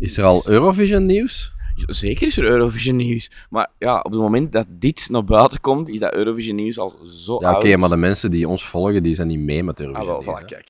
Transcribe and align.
Is 0.00 0.16
er 0.18 0.24
al 0.24 0.42
Eurovision 0.46 1.02
nieuws? 1.02 1.52
Zeker 1.86 2.26
is 2.26 2.36
er 2.38 2.44
Eurovision 2.44 2.96
nieuws. 2.96 3.30
Maar 3.50 3.68
ja, 3.78 3.98
op 4.00 4.10
het 4.12 4.20
moment 4.20 4.52
dat 4.52 4.66
dit 4.68 5.06
naar 5.10 5.24
buiten 5.24 5.60
komt, 5.60 5.88
is 5.88 5.98
dat 5.98 6.12
Eurovision 6.12 6.56
nieuws 6.56 6.78
al 6.78 6.98
zo 7.06 7.38
Ja, 7.40 7.52
oké, 7.54 7.76
maar 7.76 7.88
de 7.88 7.96
mensen 7.96 8.30
die 8.30 8.48
ons 8.48 8.66
volgen, 8.68 9.02
die 9.02 9.14
zijn 9.14 9.28
niet 9.28 9.38
mee 9.38 9.62
met 9.64 9.80
Ah, 9.80 9.86
Eurovision. 9.86 10.14
wel, 10.14 10.22
nieuws, 10.24 10.40
voilà, 10.40 10.44
kijk. 10.46 10.68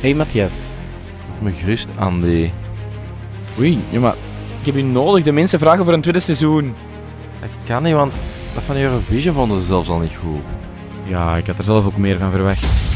Hey 0.00 0.14
Matthias. 0.14 0.54
Me 1.42 1.52
gerust, 1.52 1.92
Andy. 1.98 2.50
Oei, 3.58 3.78
ja, 3.90 4.00
maar 4.00 4.14
ik 4.60 4.66
heb 4.66 4.74
u 4.74 4.82
nodig. 4.82 5.24
De 5.24 5.32
mensen 5.32 5.58
vragen 5.58 5.84
voor 5.84 5.92
een 5.92 6.00
tweede 6.00 6.20
seizoen. 6.20 6.74
Dat 7.40 7.50
kan 7.66 7.82
niet, 7.82 7.94
want 7.94 8.12
dat 8.54 8.62
van 8.62 8.76
Eurovision 8.76 9.34
vonden 9.34 9.58
ze 9.58 9.64
zelfs 9.64 9.88
al 9.88 9.98
niet 9.98 10.14
goed. 10.14 10.40
Ja, 11.08 11.36
ik 11.36 11.46
had 11.46 11.58
er 11.58 11.64
zelf 11.64 11.84
ook 11.84 11.96
meer 11.96 12.18
van 12.18 12.30
verwacht. 12.30 12.91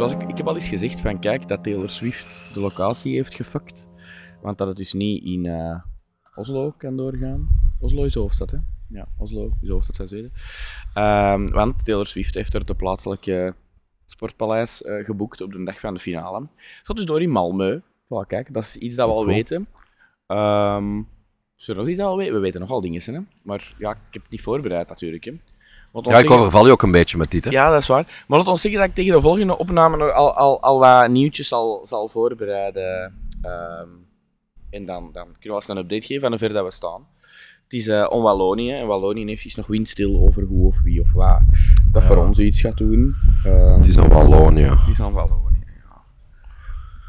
Zoals 0.00 0.14
ik, 0.14 0.22
ik 0.22 0.36
heb 0.36 0.48
al 0.48 0.54
eens 0.54 0.68
gezegd 0.68 1.00
van 1.00 1.18
kijk 1.18 1.48
dat 1.48 1.64
Taylor 1.64 1.88
Swift 1.88 2.54
de 2.54 2.60
locatie 2.60 3.14
heeft 3.14 3.34
gefuckt. 3.34 3.88
Want 4.42 4.58
dat 4.58 4.68
het 4.68 4.76
dus 4.76 4.92
niet 4.92 5.24
in 5.24 5.46
eh, 5.46 5.80
Oslo 6.34 6.74
kan 6.76 6.96
doorgaan. 6.96 7.48
Oslo 7.80 8.04
is 8.04 8.14
hoofdstad, 8.14 8.50
hè? 8.50 8.58
Ja, 8.88 9.08
Oslo 9.18 9.50
is 9.60 9.68
hoofdstad 9.68 9.96
van 9.96 10.08
Zweden. 10.08 10.32
Ehm, 10.94 11.46
want 11.46 11.84
Taylor 11.84 12.06
Swift 12.06 12.34
heeft 12.34 12.54
er 12.54 12.66
de 12.66 12.74
plaatselijke 12.74 13.54
sportpaleis 14.04 14.82
eh, 14.82 15.04
geboekt 15.04 15.40
op 15.40 15.52
de 15.52 15.64
dag 15.64 15.80
van 15.80 15.94
de 15.94 16.00
finale. 16.00 16.48
Gaat 16.82 16.96
dus 16.96 17.04
door 17.04 17.22
in 17.22 17.30
Malmö. 17.30 17.80
Voilà, 18.04 18.26
kijk, 18.26 18.52
dat 18.52 18.62
is 18.62 18.76
iets 18.76 18.94
dat 18.94 19.06
we 19.06 19.12
al 19.12 19.22
Cool. 19.22 19.34
weten. 19.34 19.68
Ehm, 20.26 20.94
nog 21.66 21.88
iets 21.88 21.96
dat 21.96 21.96
we 21.96 22.02
al 22.02 22.16
weten? 22.16 22.34
We 22.34 22.40
weten 22.40 22.60
nogal 22.60 22.80
dingen, 22.80 23.14
hè? 23.14 23.20
Maar 23.42 23.74
ja, 23.78 23.90
ik 23.90 23.98
heb 24.10 24.22
het 24.22 24.30
niet 24.30 24.42
voorbereid 24.42 24.88
natuurlijk. 24.88 25.24
Hè. 25.24 25.32
Want 25.92 26.04
Ja, 26.06 26.10
ik 26.12 26.18
zeggen- 26.18 26.36
overval 26.38 26.66
je 26.66 26.72
ook 26.72 26.82
een 26.82 26.90
beetje 26.90 27.18
met 27.18 27.30
dit, 27.30 27.44
hè. 27.44 27.50
ja, 27.50 27.70
dat 27.70 27.80
is 27.80 27.86
waar. 27.86 28.24
Maar 28.28 28.38
laat 28.38 28.46
ons 28.48 28.60
zeggen 28.60 28.80
dat 28.80 28.88
ik 28.88 28.94
tegen 28.94 29.12
de 29.14 29.20
volgende 29.20 29.58
opname 29.58 29.96
nog 29.96 30.12
al, 30.12 30.34
al, 30.36 30.60
al 30.62 30.78
wat 30.78 31.08
nieuwtjes 31.08 31.48
zal, 31.48 31.80
zal 31.86 32.08
voorbereiden. 32.08 33.14
Ehm, 33.42 33.88
en 34.70 34.86
dan, 34.86 35.10
dan 35.12 35.24
kunnen 35.24 35.40
we 35.42 35.54
eens 35.54 35.68
een 35.68 35.76
update 35.76 36.06
geven 36.06 36.20
van 36.20 36.30
hoe 36.30 36.38
ver 36.38 36.52
dat 36.52 36.64
we 36.64 36.70
staan. 36.70 37.06
Het 37.62 37.72
is 37.72 37.88
eh 37.88 38.06
om 38.10 38.22
Wallonië. 38.22 38.72
En 38.72 38.86
Wallonië 38.86 39.24
heeft 39.24 39.44
is 39.44 39.54
nog 39.54 39.66
windstil 39.66 40.20
over 40.20 40.42
hoe 40.42 40.66
of 40.66 40.82
wie 40.82 41.00
of 41.00 41.12
wat 41.12 41.40
dat 41.92 42.04
voor 42.04 42.16
ons 42.16 42.38
iets 42.38 42.60
gaat 42.60 42.76
doen. 42.78 43.14
Het 43.42 43.86
is 43.86 43.96
een 43.96 44.08
Wallonië. 44.08 44.62
het 44.62 44.88
is 44.88 45.00
aan 45.00 45.12
Wallonië, 45.12 45.64
ja. 45.66 46.02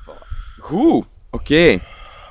Voilà. 0.05 0.27
Goed, 0.59 1.05
oké. 1.31 1.79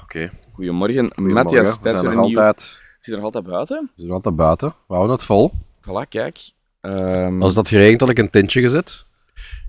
Oké. 0.03 0.31
Goedemorgen, 0.53 0.97
Goedemorgen. 1.15 1.33
Matthias. 1.35 1.79
We 1.83 1.91
zijn 1.91 2.05
nieuw- 2.11 2.19
altijd... 2.21 2.81
Zit 3.01 3.15
er 3.15 3.21
nog 3.21 3.25
altijd 3.25 3.45
buiten? 3.45 3.91
We 3.95 4.01
zijn 4.01 4.13
altijd 4.13 4.37
buiten. 4.37 4.69
We 4.87 4.95
houden 4.95 5.17
het 5.17 5.25
vol. 5.25 5.53
Voilà, 5.81 6.09
kijk. 6.09 6.51
Ehm, 6.81 7.43
Als 7.43 7.55
dat 7.55 7.69
geregend 7.69 8.01
had 8.01 8.09
ik 8.11 8.19
een 8.19 8.31
tentje 8.31 8.61
gezet. 8.61 9.07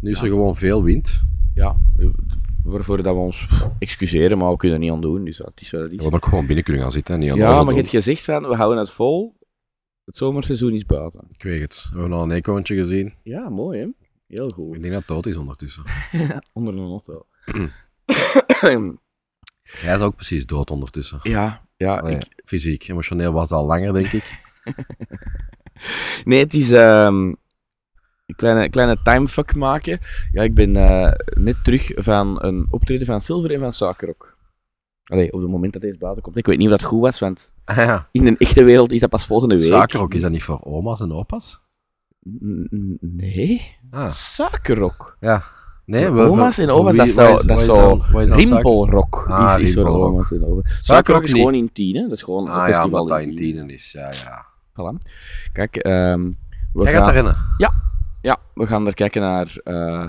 Nu 0.02 0.12
is 0.12 0.22
er 0.22 0.28
gewoon 0.28 0.56
veel 0.56 0.84
wind. 0.84 1.22
ja, 1.54 1.76
waarvoor 2.64 3.04
dat 3.04 3.16
we 3.16 3.22
ons 3.22 3.48
excuseren, 3.80 4.38
maar 4.38 4.50
we 4.50 4.58
kunnen 4.58 4.78
er 4.78 4.84
niet 4.84 4.94
aan 4.94 5.02
doen. 5.02 5.26
Dus 5.26 5.38
het 5.38 5.62
is 5.62 5.70
Je 5.70 5.88
is. 5.92 6.04
moet 6.04 6.14
ook 6.14 6.26
gewoon 6.26 6.46
binnen 6.46 6.64
kunnen 6.64 6.82
gaan 6.82 6.92
zitten. 6.92 7.14
en 7.14 7.20
Niet 7.20 7.32
aan 7.32 7.38
Ja, 7.38 7.64
maar 7.64 7.74
je 7.74 7.80
hebt 7.80 7.90
gezegd 7.92 8.24
van, 8.24 8.48
we 8.48 8.56
houden 8.56 8.80
het 8.80 8.90
vol. 8.90 9.40
Het 10.06 10.18
zomerseizoen 10.18 10.74
is 10.74 10.86
buiten. 10.86 11.22
Ik 11.30 11.44
weet 11.44 11.60
het. 11.60 11.88
We 11.94 12.00
hebben 12.00 12.18
al 12.18 12.24
een 12.24 12.32
ecoontje 12.32 12.76
gezien. 12.76 13.14
Ja, 13.24 13.50
mooi 13.50 13.80
hè. 13.80 13.88
Heel 14.28 14.50
goed. 14.50 14.76
Ik 14.76 14.82
denk 14.82 14.94
dat 14.94 15.02
het 15.02 15.08
dood 15.12 15.26
is 15.26 15.38
ondertussen. 15.38 15.84
Onder 16.54 16.74
een 16.74 16.80
auto. 16.90 17.26
Hij 19.62 19.94
is 19.96 20.00
ook 20.02 20.16
precies 20.16 20.46
dood 20.46 20.72
ondertussen. 20.72 21.20
ja, 21.24 21.66
ja. 21.78 21.98
Allee, 21.98 22.16
Ik, 22.16 22.42
Fysiek. 22.46 22.88
Emotioneel 22.88 23.32
was 23.32 23.50
het 23.50 23.60
al 23.60 23.66
langer, 23.66 23.94
denk 23.94 24.12
ik. 24.12 24.40
nee, 26.26 26.40
het 26.40 26.54
is 26.54 26.72
ehm, 26.72 27.16
een 28.26 28.36
kleine, 28.36 28.70
kleine 28.70 28.98
timefuck 29.04 29.56
maken. 29.56 30.00
Ja, 30.32 30.44
ik 30.44 30.54
ben 30.54 30.76
eh, 30.76 31.12
net 31.44 31.64
terug 31.64 31.92
van 31.96 32.44
een 32.44 32.68
optreden 32.70 33.06
van 33.08 33.22
Silver 33.22 33.52
en 33.54 33.60
van 33.60 33.74
Suikerrock. 33.74 34.38
Allee, 35.04 35.34
op 35.34 35.42
het 35.42 35.50
moment 35.50 35.74
dat 35.74 35.82
deze 35.82 35.98
buiten 35.98 36.24
komt. 36.24 36.38
Ik 36.38 36.46
weet 36.46 36.58
niet 36.58 36.72
of 36.72 36.78
dat 36.78 36.88
goed 36.88 37.02
was, 37.02 37.20
want 37.20 37.54
Ah, 37.66 37.76
ja. 37.78 38.08
in 38.12 38.28
een 38.28 38.38
echte 38.38 38.64
wereld 38.64 38.92
is 38.92 39.00
dat 39.00 39.10
pas 39.10 39.26
volgende 39.26 39.56
week. 39.56 39.68
Suikerrok, 39.68 40.14
is 40.14 40.22
dat 40.22 40.32
niet 40.32 40.44
voor 40.44 40.60
oma's 40.64 41.00
en 41.00 41.12
opa's? 41.12 41.60
N- 42.44 42.98
Nee. 43.02 43.62
Ah, 43.90 44.12
Suikerrock. 44.12 45.18
ja. 45.20 45.44
Nee, 45.86 46.10
oma's 46.12 46.58
en 46.58 46.70
opa's, 46.70 46.96
wie- 46.96 47.06
dat 47.06 47.16
wat 47.16 47.40
is- 47.40 47.46
dat 47.46 47.46
wat 47.46 47.60
is 47.60 47.66
wat 47.68 47.76
suiker- 48.08 48.36
Rimpelrock 48.36 49.26
Ah, 49.28 49.60
is, 49.62 49.70
is 49.70 49.78
oma's 49.78 50.32
en 50.32 50.46
opa's. 50.46 50.64
Suikerrock 50.66 50.66
Suikerrock 50.84 51.24
is 51.24 51.32
niet. 51.32 51.40
gewoon 51.42 51.56
in 51.56 51.72
tien, 51.72 51.96
hè. 51.96 52.02
Dat 52.02 52.12
is 52.12 52.22
gewoon 52.24 52.46
een 52.46 52.52
Ah 52.52 52.70
ja, 52.70 52.84
omdat 52.86 53.08
dat 53.08 53.20
in 53.20 53.30
in 53.30 53.36
tien. 53.36 53.46
tienen 53.46 53.70
is. 53.70 53.92
Ja, 53.92 54.12
ja. 54.12 54.46
Voilà. 54.72 55.10
Kijk, 55.54 55.76
ehm 55.76 56.32
we, 56.74 56.84
Jij 56.84 56.94
gaat 56.94 57.04
gaan, 57.08 57.14
daarin. 57.24 57.34
ja, 58.22 58.38
we 58.54 58.68
gaan 58.68 58.88
er 58.88 58.94
kijken 58.94 59.22
naar... 59.22 59.56
eh, 59.64 60.08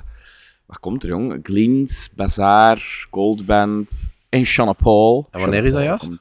wat 0.66 0.78
komt 0.80 1.02
er, 1.02 1.08
jong? 1.08 1.38
Glins, 1.42 2.10
Bazaar, 2.16 3.06
Goldband 3.10 4.14
en 4.28 4.46
Sean 4.46 4.74
Paul. 4.76 5.28
En 5.30 5.40
wanneer 5.40 5.64
is 5.64 5.72
dat 5.72 5.82
juist? 5.82 6.02
komt 6.02 6.20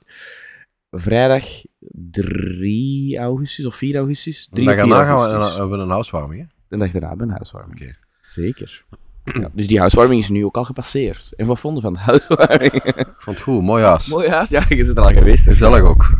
Vrijdag 0.92 1.44
3 1.80 3.18
augustus 3.18 3.66
of 3.66 3.76
4 3.76 3.96
augustus. 3.96 4.48
3 4.52 4.66
Dan 4.66 4.74
of 4.74 4.80
gaan 4.80 4.90
4 4.90 4.98
we, 4.98 5.04
we, 5.06 5.12
augustus. 5.32 5.58
hebben 5.58 5.78
we 5.78 5.84
een 5.84 5.90
housewarming, 5.90 6.42
hè? 6.42 6.46
De 6.70 6.78
dag 6.78 6.92
daarna 6.92 7.16
ben 7.16 7.30
huiswarming. 7.30 7.82
Oké. 7.82 7.96
Zeker. 8.22 8.84
Ja, 9.40 9.50
dus 9.54 9.68
die 9.68 9.80
huiswarming 9.80 10.22
is 10.22 10.30
nu 10.30 10.46
ook 10.46 10.58
al 10.58 10.64
gepasseerd. 10.64 11.34
En 11.36 11.46
wat 11.46 11.60
vonden 11.60 11.82
van 11.82 11.94
de 11.94 12.00
huiswarming? 12.00 12.72
Ik 12.74 13.14
vond 13.18 13.36
het 13.38 13.42
goed, 13.46 13.62
mooi 13.62 13.84
huis. 13.84 14.08
Mooi 14.10 14.30
huis, 14.30 14.50
ja, 14.50 14.66
je 14.70 14.84
zit 14.84 14.98
er 14.98 15.04
al 15.04 15.10
geweest. 15.10 15.44
Gezellig 15.48 15.82
ook. 15.82 16.10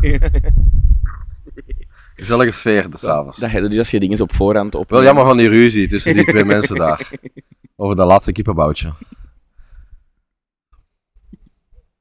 Gezellige 2.22 2.50
sfeer 2.50 2.90
des 2.90 3.06
avonds. 3.06 3.38
Dat, 3.38 3.50
je- 3.50 3.68
dus 3.68 3.78
als 3.78 3.90
je 3.90 4.00
dingen 4.00 4.20
op 4.20 4.34
voorhand 4.34 4.74
op. 4.74 4.90
Wel 4.90 5.02
jammer 5.02 5.24
van 5.24 5.36
die 5.36 5.48
ruzie 5.48 5.88
tussen 5.88 6.14
die 6.14 6.24
twee 6.26 6.44
mensen 6.44 6.76
daar. 6.76 7.10
Over 7.76 7.96
dat 7.96 8.06
laatste 8.06 8.32
kippenboutje. 8.32 8.92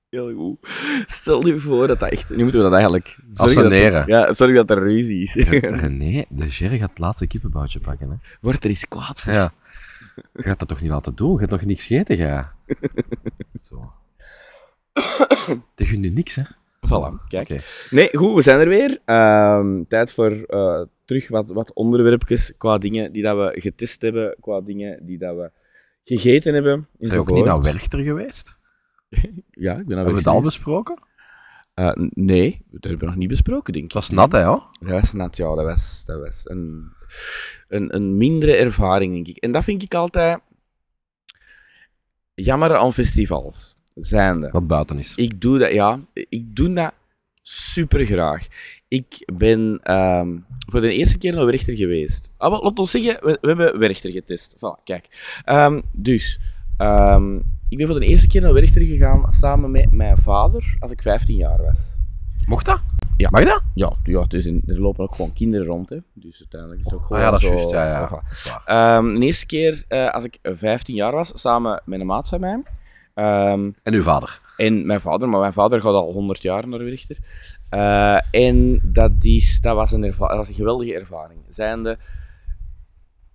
Heel 0.09 0.33
goed. 0.35 0.57
Stel 1.05 1.47
je 1.47 1.59
voor 1.59 1.87
dat 1.87 1.99
dat 1.99 2.09
echt. 2.11 2.29
Nu 2.29 2.35
moeten 2.43 2.57
we 2.57 2.63
dat 2.65 2.73
eigenlijk. 2.73 3.17
dat- 3.27 3.39
Asseneren. 3.39 4.03
Ja, 4.07 4.33
zorg 4.33 4.55
dat 4.55 4.69
er 4.69 4.79
ruzie 4.83 5.21
is. 5.21 5.33
René, 5.35 6.23
de 6.29 6.45
Jerry 6.47 6.77
gaat 6.77 6.89
het 6.89 6.99
laatste 6.99 7.27
kippenboutje 7.27 7.79
pakken, 7.79 8.09
hè? 8.09 8.15
Wordt 8.41 8.63
er 8.63 8.69
eens 8.69 8.87
kwaad 8.87 9.21
van. 9.21 9.33
Ja. 9.33 9.53
Je 10.33 10.43
gaat 10.43 10.59
dat 10.59 10.67
toch 10.67 10.81
niet 10.81 10.89
laten 10.89 11.15
doen? 11.15 11.31
Je 11.33 11.37
hebt 11.39 11.51
nog 11.51 11.61
niks 11.61 11.85
gegeten, 11.85 12.17
jij? 12.17 12.45
Zo. 13.61 13.91
Het 15.75 15.87
gun 15.87 15.99
nu 15.99 16.09
niks, 16.09 16.35
hè? 16.35 16.43
Voilà, 16.87 17.27
kijk. 17.27 17.49
Nee, 17.89 18.09
goed, 18.17 18.35
we 18.35 18.41
zijn 18.41 18.59
er 18.59 18.67
weer. 18.67 18.99
Ehm, 19.05 19.83
tijd 19.87 20.11
voor 20.11 20.31
eh, 20.31 20.81
terug 21.05 21.27
wat, 21.27 21.47
wat 21.47 21.73
onderwerpjes 21.73 22.53
qua 22.57 22.77
dingen 22.77 23.11
die 23.11 23.23
dat 23.23 23.37
we 23.37 23.61
getest 23.61 24.01
hebben, 24.01 24.35
qua 24.39 24.61
dingen 24.61 25.05
die 25.05 25.17
dat 25.17 25.35
we 25.35 25.51
gegeten 26.03 26.53
hebben. 26.53 26.87
Zijn 26.99 27.13
je 27.13 27.19
ook 27.19 27.31
niet 27.31 27.45
naar. 27.45 27.61
Werchter 27.61 27.99
geweest? 27.99 28.59
Ja, 29.49 29.71
ik 29.71 29.85
ben 29.85 29.95
naar 29.95 30.05
Hebben 30.05 30.13
we 30.13 30.19
het 30.19 30.27
al 30.27 30.41
besproken? 30.41 30.97
Eh, 31.73 31.91
nee, 32.09 32.65
dat 32.69 32.83
hebben 32.83 32.99
we 32.99 33.05
nog 33.05 33.15
niet 33.15 33.27
besproken, 33.27 33.73
denk 33.73 33.85
ik. 33.85 33.93
Het 33.93 34.07
was 34.07 34.09
nat, 34.09 34.31
hè? 34.31 34.43
hoor. 34.43 34.69
Dat 34.79 34.89
was 34.89 35.13
net, 35.13 35.37
ja, 35.37 35.55
dat 35.55 35.65
was, 35.65 36.05
dat 36.05 36.19
was 36.19 36.41
een, 36.43 36.93
een, 37.67 37.95
een 37.95 38.17
mindere 38.17 38.55
ervaring, 38.55 39.13
denk 39.13 39.27
ik. 39.27 39.37
En 39.37 39.51
dat 39.51 39.63
vind 39.63 39.83
ik 39.83 39.93
altijd 39.93 40.39
jammer 42.33 42.75
aan 42.75 42.93
festivals. 42.93 43.75
Zijnde. 44.06 44.50
Dat 44.51 44.67
buiten 44.67 44.97
is. 45.00 45.16
Ik 45.16 45.41
doe 45.41 45.57
dat, 45.59 45.72
ja, 45.72 46.00
ik 46.13 46.56
doe 46.56 46.73
dat 46.73 46.94
super 47.41 48.06
graag. 48.06 48.47
Ik 48.88 49.29
ben 49.34 49.79
ehm, 49.84 50.38
voor 50.67 50.81
de 50.81 50.94
eerste 50.94 51.17
keer 51.17 51.34
naar 51.34 51.45
Werchter 51.45 51.75
geweest. 51.75 52.31
Ah, 52.38 52.50
wel, 52.51 52.63
laat 52.63 52.79
ons 52.79 52.91
zeggen, 52.91 53.17
we, 53.22 53.38
we 53.41 53.47
hebben 53.47 53.79
Werchter 53.79 54.11
getest. 54.11 54.56
Voilà, 54.57 54.84
kijk. 54.84 55.40
Ehm, 55.45 55.81
dus, 55.91 56.40
ehm, 56.78 57.35
ik 57.69 57.78
ben 57.78 57.88
voor 57.88 58.00
de 58.00 58.06
eerste 58.06 58.28
keer 58.28 58.41
naar 58.41 58.53
Werchter 58.53 58.85
gegaan 58.85 59.31
samen 59.31 59.72
met 59.72 59.91
mijn 59.94 60.17
vader 60.17 60.75
als 60.79 60.91
ik 60.91 61.01
15 61.01 61.35
jaar 61.35 61.63
was. 61.63 61.95
Mocht 62.45 62.66
dat? 62.66 62.81
Ja. 63.17 63.28
Mag 63.31 63.44
dat? 63.44 63.63
Ja, 63.73 63.94
ja 64.03 64.23
dus 64.28 64.45
in- 64.45 64.63
er 64.66 64.79
lopen 64.79 65.03
ook 65.03 65.16
gewoon 65.16 65.34
kinderen 65.34 65.67
rond, 65.67 65.90
hè. 65.90 65.97
Dus 66.13 66.40
uiteindelijk 66.40 66.79
is 66.79 66.85
het 66.85 66.94
ook 66.95 67.01
Ah 67.01 67.07
gewoon 67.07 67.22
ja, 67.23 67.31
dat 67.31 67.41
is 67.41 67.47
zo- 67.47 67.53
juist. 67.53 67.70
Ja, 67.70 67.85
ja. 67.85 68.09
voilà. 68.09 68.64
Ehm, 68.66 69.20
de 69.20 69.25
eerste 69.25 69.46
keer 69.46 69.84
eh, 69.87 70.09
als 70.14 70.23
ik 70.23 70.40
15 70.43 70.96
jaar 70.96 71.11
was, 71.11 71.31
samen 71.34 71.81
met 71.85 71.99
een 71.99 72.05
maat 72.05 72.28
van 72.28 72.40
mij. 72.40 72.61
Ehm, 73.13 73.72
En 73.84 73.93
uw 73.93 74.03
vader? 74.03 74.41
en 74.58 74.85
mijn 74.85 75.02
vader, 75.02 75.29
maar 75.29 75.40
mijn 75.40 75.53
vader 75.53 75.81
gaat 75.81 75.93
al 75.93 76.13
100 76.13 76.41
jaar 76.41 76.67
naar 76.67 76.84
Werchter. 76.84 77.17
Eh, 77.69 78.19
en 78.31 78.81
dat, 78.84 79.11
is, 79.19 79.61
dat, 79.61 79.75
was 79.75 79.91
een 79.91 80.02
dat 80.02 80.17
was 80.17 80.49
een 80.49 80.55
geweldige 80.55 80.93
ervaring. 80.93 81.40
Zijnde, 81.47 81.97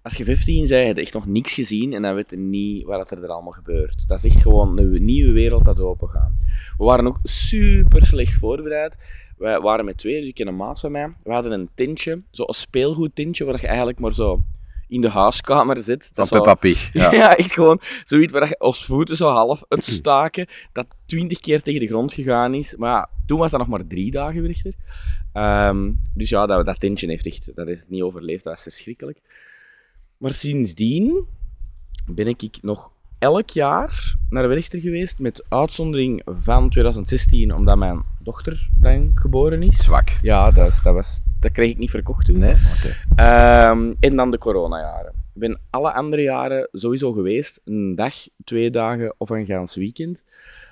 als 0.03 0.17
je 0.17 0.25
15 0.25 0.69
bent, 0.69 0.87
heb 0.87 0.97
je 0.97 1.03
echt 1.03 1.13
nog 1.13 1.27
niks 1.27 1.53
gezien 1.53 1.93
en 1.93 2.03
dan 2.03 2.15
weet 2.15 2.31
je 2.31 2.37
niet 2.37 2.85
wat 2.85 3.11
er, 3.11 3.23
er 3.23 3.29
allemaal 3.29 3.53
gebeurt. 3.53 4.09
Dat 4.09 4.25
is 4.25 4.33
echt 4.33 4.43
gewoon 4.43 4.79
een 4.79 5.05
nieuwe 5.05 5.33
wereld 5.33 5.65
dat 5.65 5.81
open 5.81 6.09
gaat. 6.09 6.33
We 6.79 6.85
waren 6.85 7.07
ook 7.07 7.19
super 7.23 8.07
slecht 8.07 8.35
voorbereid. 8.35 8.97
Wij 9.37 9.61
waren 9.61 9.85
met 9.85 9.99
twee, 9.99 10.21
dus 10.21 10.29
ik 10.29 10.39
en 10.39 10.47
een 10.47 10.57
maat 10.57 10.81
van 10.81 10.93
mij. 10.93 11.15
We 11.25 11.33
hadden 11.33 11.53
een 11.53 11.69
tintje, 11.75 12.23
zo'n 12.31 12.55
speelgoedtintje, 12.55 13.45
waar 13.45 13.61
je 13.61 13.67
eigenlijk 13.67 13.99
maar 13.99 14.15
zo 14.15 14.43
in 14.89 15.01
de 15.01 15.09
huiskamer 15.09 15.83
zit. 15.83 16.11
Van 16.15 16.25
Dat 16.25 16.29
Peppa 16.29 16.55
Pig. 16.55 16.93
ja. 16.93 17.13
Ja. 17.13 17.37
echt 17.37 17.53
gewoon 17.53 17.81
zoiets 18.05 18.33
waar 18.33 18.49
je 18.49 18.59
als 18.59 18.85
voeten 18.85 19.17
zo 19.17 19.29
half 19.29 19.65
uitstaken, 19.69 20.49
dat 20.73 20.87
twintig 21.07 21.41
keer 21.41 21.63
tegen 21.63 21.81
de 21.81 21.87
grond 21.87 22.13
gegaan 22.13 22.55
is. 22.55 22.77
Maar 22.77 22.91
ja, 22.91 23.11
Toen 23.27 23.39
was 23.39 23.51
dat 23.51 23.61
nog 23.61 23.69
maar 23.69 23.87
drie 23.87 24.11
dagen, 24.11 24.47
Richter. 24.47 24.75
Ehm, 25.33 25.93
dus 26.15 26.29
ja, 26.29 26.47
dat, 26.47 26.67
dat 26.67 26.81
tentje 26.81 27.07
heeft 27.07 27.27
echt 27.27 27.55
dat 27.55 27.67
heeft 27.67 27.89
niet 27.89 28.03
overleefd. 28.03 28.45
Dat 28.45 28.53
was 28.53 28.63
verschrikkelijk. 28.63 29.21
Maar 30.17 30.33
sindsdien 30.33 31.27
ben 32.15 32.27
ik 32.27 32.59
nog 32.63 32.93
elk 33.19 33.51
jaar 33.51 34.17
naar 34.31 34.49
Werchter 34.49 34.81
geweest, 34.81 35.19
met 35.19 35.45
uitzondering 35.49 36.23
van 36.25 36.71
2016, 36.71 37.55
omdat 37.55 37.77
mijn 37.77 38.03
dochter 38.19 38.69
dan 38.81 39.11
geboren 39.15 39.63
is. 39.63 39.85
Zwak. 39.85 40.09
Ja, 40.23 40.51
dat, 40.51 40.69
is, 40.69 40.83
dat, 40.83 40.95
was, 40.95 41.21
dat 41.41 41.53
kreeg 41.53 41.71
ik 41.71 41.79
niet 41.79 41.91
verkocht 41.91 42.27
toen. 42.27 42.39
Nee? 42.39 42.55
Ehm, 43.17 43.93
en 44.01 44.17
dan 44.17 44.31
de 44.31 44.39
coronajaren. 44.39 45.13
Ik 45.35 45.41
ben 45.41 45.61
alle 45.71 45.93
andere 45.93 46.23
jaren 46.23 46.69
sowieso 46.73 47.13
geweest. 47.13 47.61
Een 47.65 47.95
dag, 47.95 48.15
twee 48.45 48.71
dagen 48.71 49.15
of 49.19 49.31
een 49.31 49.47
gans 49.47 49.75
weekend. 49.75 50.25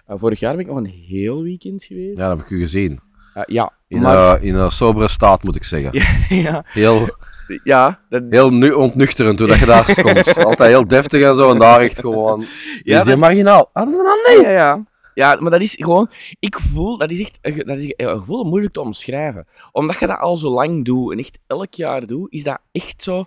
Eh, 0.07 0.17
vorig 0.19 0.41
jaar 0.41 0.53
ben 0.53 0.61
ik 0.61 0.67
nog 0.67 0.77
een 0.77 0.93
heel 1.09 1.43
weekend 1.43 1.85
geweest. 1.85 2.19
Ja, 2.19 2.29
dat 2.29 2.37
heb 2.37 2.47
ik 2.47 2.53
u 2.53 2.59
gezien. 2.59 3.01
Eh, 3.35 3.43
ja, 3.47 3.73
In, 3.89 4.01
maar... 4.01 4.43
in 4.43 4.55
een 4.55 4.71
sobere 4.71 5.09
staat, 5.09 5.43
moet 5.43 5.57
ik 5.57 5.65
zeggen. 5.65 5.93
ja, 6.43 6.65
Heel, 6.67 7.17
ja, 7.65 8.01
dat, 8.09 8.23
heel 8.31 8.51
nu 8.51 8.71
ontnuchterend 8.73 9.39
hoe 9.39 9.49
dat 9.49 9.59
je 9.59 9.67
daar 9.67 10.03
komt. 10.03 10.39
Altijd 10.45 10.71
heel 10.71 10.87
deftig 10.87 11.23
en 11.23 11.35
zo, 11.35 11.51
en 11.51 11.59
daar 11.59 11.81
echt 11.81 12.01
gewoon... 12.01 12.47
Ja, 12.83 13.17
marginaal. 13.17 13.71
Ah, 13.73 13.85
dat 13.85 13.93
is 13.93 13.99
een 13.99 14.07
ander. 14.07 14.43
Ja, 14.43 14.51
ja. 14.61 14.85
Ja, 15.15 15.37
maar 15.41 15.51
dat 15.51 15.61
is 15.61 15.75
gewoon... 15.79 16.11
Ik 16.39 16.59
voel... 16.61 16.99
Dat 16.99 17.11
is 17.11 17.21
echt 17.21 17.39
een- 17.43 17.67
dat 17.67 17.79
is 17.79 17.93
een 17.97 18.19
gevoel 18.19 18.45
moeilijk 18.45 18.73
te 18.73 18.81
omschrijven. 18.81 19.47
Omdat 19.73 19.99
je 19.99 20.07
dat 20.07 20.19
al 20.19 20.37
zo 20.37 20.51
lang 20.51 20.85
doet 20.85 21.13
en 21.13 21.19
echt 21.19 21.39
elk 21.47 21.75
jaar 21.75 22.07
doet, 22.07 22.33
is 22.33 22.43
dat 22.45 22.59
echt 22.73 23.03
zo 23.03 23.25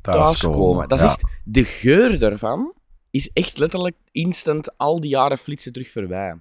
thuiskomen. 0.00 0.88
Dat 0.88 0.98
is 0.98 1.04
Ja. 1.04 1.10
echt... 1.10 1.24
De 1.44 1.64
geur 1.64 2.18
daarvan 2.18 2.72
is 3.10 3.30
echt 3.32 3.58
letterlijk 3.58 3.96
instant 4.12 4.78
al 4.78 5.00
die 5.00 5.10
jaren 5.10 5.38
flitsen 5.38 5.72
terug 5.72 5.90
voorbij. 5.90 6.34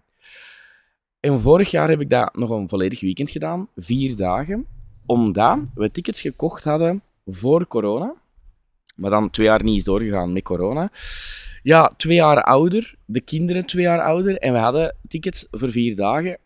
En 1.19 1.39
vorig 1.41 1.71
jaar 1.71 1.89
heb 1.89 2.01
ik 2.01 2.09
dat 2.09 2.35
nog 2.35 2.49
een 2.49 2.69
volledig 2.69 3.01
weekend 3.01 3.29
gedaan. 3.29 3.67
Vier 3.75 4.15
dagen. 4.15 4.65
Omdat 5.05 5.59
we 5.75 5.91
tickets 5.91 6.21
gekocht 6.21 6.63
hadden 6.63 7.03
voor 7.25 7.67
corona. 7.67 8.13
Maar 8.95 9.09
dan 9.09 9.29
twee 9.29 9.45
jaar 9.45 9.63
niet 9.63 9.77
is 9.77 9.83
doorgegaan 9.83 10.33
met 10.33 10.43
corona. 10.43 10.91
Ja, 11.63 11.93
twee 11.97 12.15
jaar 12.15 12.43
ouder. 12.43 12.95
De 13.05 13.21
kinderen 13.21 13.65
twee 13.65 13.83
jaar 13.83 14.01
ouder. 14.01 14.37
En 14.37 14.53
we 14.53 14.59
hadden 14.59 14.95
tickets 15.07 15.47
voor 15.51 15.71
vier 15.71 15.95
dagen. 15.95 16.37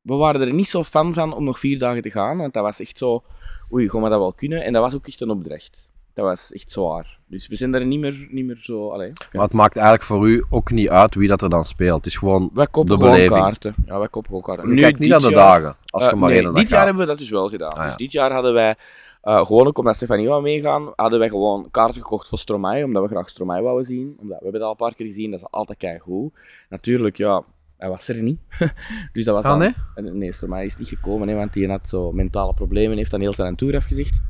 We 0.00 0.14
waren 0.14 0.40
er 0.40 0.52
niet 0.52 0.68
zo 0.68 0.84
fan 0.84 1.14
van 1.14 1.34
om 1.34 1.44
nog 1.44 1.58
vier 1.58 1.78
dagen 1.78 2.02
te 2.02 2.10
gaan. 2.10 2.38
Want 2.38 2.52
dat 2.52 2.62
was 2.62 2.80
echt 2.80 2.98
zo... 2.98 3.24
Oei, 3.72 3.88
gaan 3.88 4.02
we 4.02 4.08
dat 4.08 4.18
wel 4.18 4.32
kunnen? 4.32 4.64
En 4.64 4.72
dat 4.72 4.82
was 4.82 4.94
ook 4.94 5.06
echt 5.06 5.20
een 5.20 5.30
opdracht. 5.30 5.90
Dat 6.18 6.26
was 6.26 6.52
echt 6.52 6.70
zwaar. 6.70 7.18
Dus 7.26 7.48
we 7.48 7.56
zijn 7.56 7.70
daar 7.70 7.86
niet 7.86 8.00
meer, 8.00 8.28
niet 8.30 8.44
meer 8.46 8.56
zo... 8.56 8.90
Allee, 8.90 9.12
Maar 9.32 9.42
het 9.42 9.52
maakt 9.52 9.76
eigenlijk 9.76 10.06
voor 10.06 10.28
u 10.28 10.44
ook 10.50 10.70
niet 10.70 10.88
uit 10.88 11.14
wie 11.14 11.28
dat 11.28 11.42
er 11.42 11.50
dan 11.50 11.64
speelt. 11.64 11.96
Het 11.96 12.06
is 12.06 12.16
gewoon... 12.16 12.50
wij 12.54 12.66
kopen 12.66 12.90
de 12.90 12.96
gewoon 12.96 13.12
beleving. 13.12 13.40
kaarten. 13.40 13.74
Ja, 13.86 13.98
wij 13.98 14.08
kopen 14.08 14.28
gewoon 14.28 14.42
kaarten. 14.42 14.68
Nu, 14.74 14.92
niet 14.98 15.08
naar 15.08 15.20
de 15.20 15.30
dagen, 15.32 15.76
als 15.86 16.04
je 16.04 16.10
Eh, 16.10 16.16
maar 16.16 16.28
nee, 16.28 16.38
één 16.38 16.46
dag 16.46 16.54
dit 16.54 16.68
jaar 16.68 16.78
gaat. 16.78 16.86
hebben 16.86 17.04
we 17.04 17.10
dat 17.10 17.18
dus 17.18 17.30
wel 17.30 17.48
gedaan. 17.48 17.70
Ah, 17.70 17.76
ja. 17.76 17.84
Dus 17.86 17.96
dit 17.96 18.12
jaar 18.12 18.32
hadden 18.32 18.52
wij, 18.52 18.74
eh, 19.22 19.46
gewoon 19.46 19.66
ook 19.66 19.78
omdat 19.78 19.96
Stefanie 19.96 20.28
wou 20.28 20.42
meegaan, 20.42 20.92
hadden 20.96 21.18
wij 21.18 21.28
gewoon 21.28 21.70
kaarten 21.70 22.00
gekocht 22.00 22.28
voor 22.28 22.38
Stromae, 22.38 22.84
omdat 22.84 23.02
we 23.02 23.08
graag 23.08 23.28
Stromae 23.28 23.62
wouden 23.62 23.84
zien. 23.86 24.16
Omdat, 24.20 24.38
we 24.38 24.42
hebben 24.42 24.60
dat 24.60 24.62
al 24.62 24.70
een 24.70 24.76
paar 24.76 24.94
keer 24.94 25.06
gezien, 25.06 25.30
dat 25.30 25.40
is 25.40 25.46
altijd 25.50 25.78
keigoed. 25.78 26.32
Natuurlijk, 26.68 27.16
ja, 27.16 27.42
hij 27.76 27.88
was 27.88 28.08
er 28.08 28.22
niet. 28.22 28.38
dus 29.12 29.24
dat 29.24 29.34
was 29.34 29.44
Ah, 29.44 29.58
nee? 29.58 29.72
Eh, 29.94 30.04
Nee, 30.04 30.32
Stromae 30.32 30.64
is 30.64 30.76
niet 30.76 30.88
gekomen, 30.88 31.28
hè, 31.28 31.34
want 31.34 31.52
die 31.52 31.68
had 31.68 31.88
zo 31.88 32.12
mentale 32.12 32.54
problemen, 32.54 32.96
heeft 32.96 33.10
dan 33.10 33.20
heel 33.20 33.32
zijn 33.32 33.56
tour 33.56 33.76
afgezegd. 33.76 34.20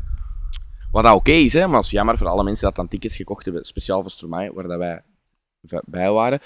Wat 0.92 1.02
dat 1.02 1.14
oké 1.14 1.32
is, 1.32 1.52
hè, 1.52 1.66
maar 1.66 1.76
het 1.76 1.84
is 1.84 1.90
jammer 1.90 2.18
voor 2.18 2.28
alle 2.28 2.44
mensen 2.44 2.66
dat 2.66 2.76
dan 2.76 2.88
tickets 2.88 3.16
gekocht 3.16 3.44
hebben, 3.44 3.64
speciaal 3.64 4.02
voor 4.02 4.10
Stromae, 4.10 4.52
waar 4.52 4.68
dat 4.68 4.78
wij 4.78 5.02
bij 5.84 6.10
waren. 6.10 6.40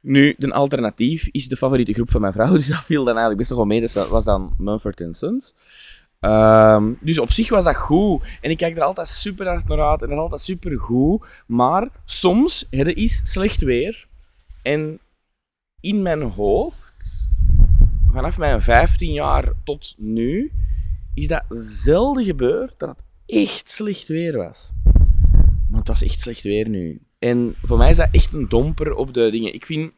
Nu, 0.00 0.34
de 0.38 0.52
alternatief 0.52 1.28
is 1.30 1.48
de 1.48 1.56
favoriete 1.56 1.92
groep 1.92 2.10
van 2.10 2.20
mijn 2.20 2.32
vrouw, 2.32 2.52
dus 2.56 2.66
dat 2.66 2.84
viel 2.84 3.04
dan 3.04 3.16
eigenlijk 3.16 3.38
best 3.38 3.50
nog 3.50 3.58
wel 3.58 3.68
mee. 3.68 3.80
Dus 3.80 3.92
dat 3.92 4.08
was 4.08 4.24
dan 4.24 4.54
Mumford 4.58 5.06
Sons. 5.10 5.54
Ehm, 6.20 6.92
dus 7.00 7.18
op 7.18 7.30
zich 7.30 7.48
was 7.48 7.64
dat 7.64 7.76
goed. 7.76 8.38
En 8.40 8.50
ik 8.50 8.56
kijk 8.56 8.76
er 8.76 8.82
altijd 8.82 9.08
super 9.08 9.46
hard 9.46 9.68
naar 9.68 9.80
uit 9.80 10.02
en 10.02 10.08
dat 10.08 10.16
is 10.16 10.22
altijd 10.22 10.40
super 10.40 10.78
goed. 10.78 11.26
Maar 11.46 11.88
soms 12.04 12.66
je 12.70 12.94
iets 12.94 13.20
slecht 13.24 13.60
weer. 13.60 14.06
En 14.62 15.00
in 15.80 16.02
mijn 16.02 16.22
hoofd, 16.22 17.30
vanaf 18.12 18.38
mijn 18.38 18.62
15 18.62 19.12
jaar 19.12 19.52
tot 19.64 19.94
nu, 19.96 20.52
is 21.14 21.28
dat 21.28 21.44
zelden 21.48 22.24
gebeurd 22.24 22.74
dat 22.78 22.88
het 22.88 22.98
echt 23.28 23.70
slecht 23.70 24.08
weer 24.08 24.36
was. 24.36 24.72
Maar 25.68 25.78
het 25.78 25.88
was 25.88 26.02
echt 26.02 26.20
slecht 26.20 26.42
weer 26.42 26.68
nu. 26.68 27.00
En 27.18 27.54
voor 27.62 27.78
mij 27.78 27.90
is 27.90 27.96
dat 27.96 28.08
echt 28.12 28.32
een 28.32 28.48
domper 28.48 28.94
op 28.94 29.14
de 29.14 29.30
dingen. 29.30 29.54
Ik 29.54 29.66
vind, 29.66 29.92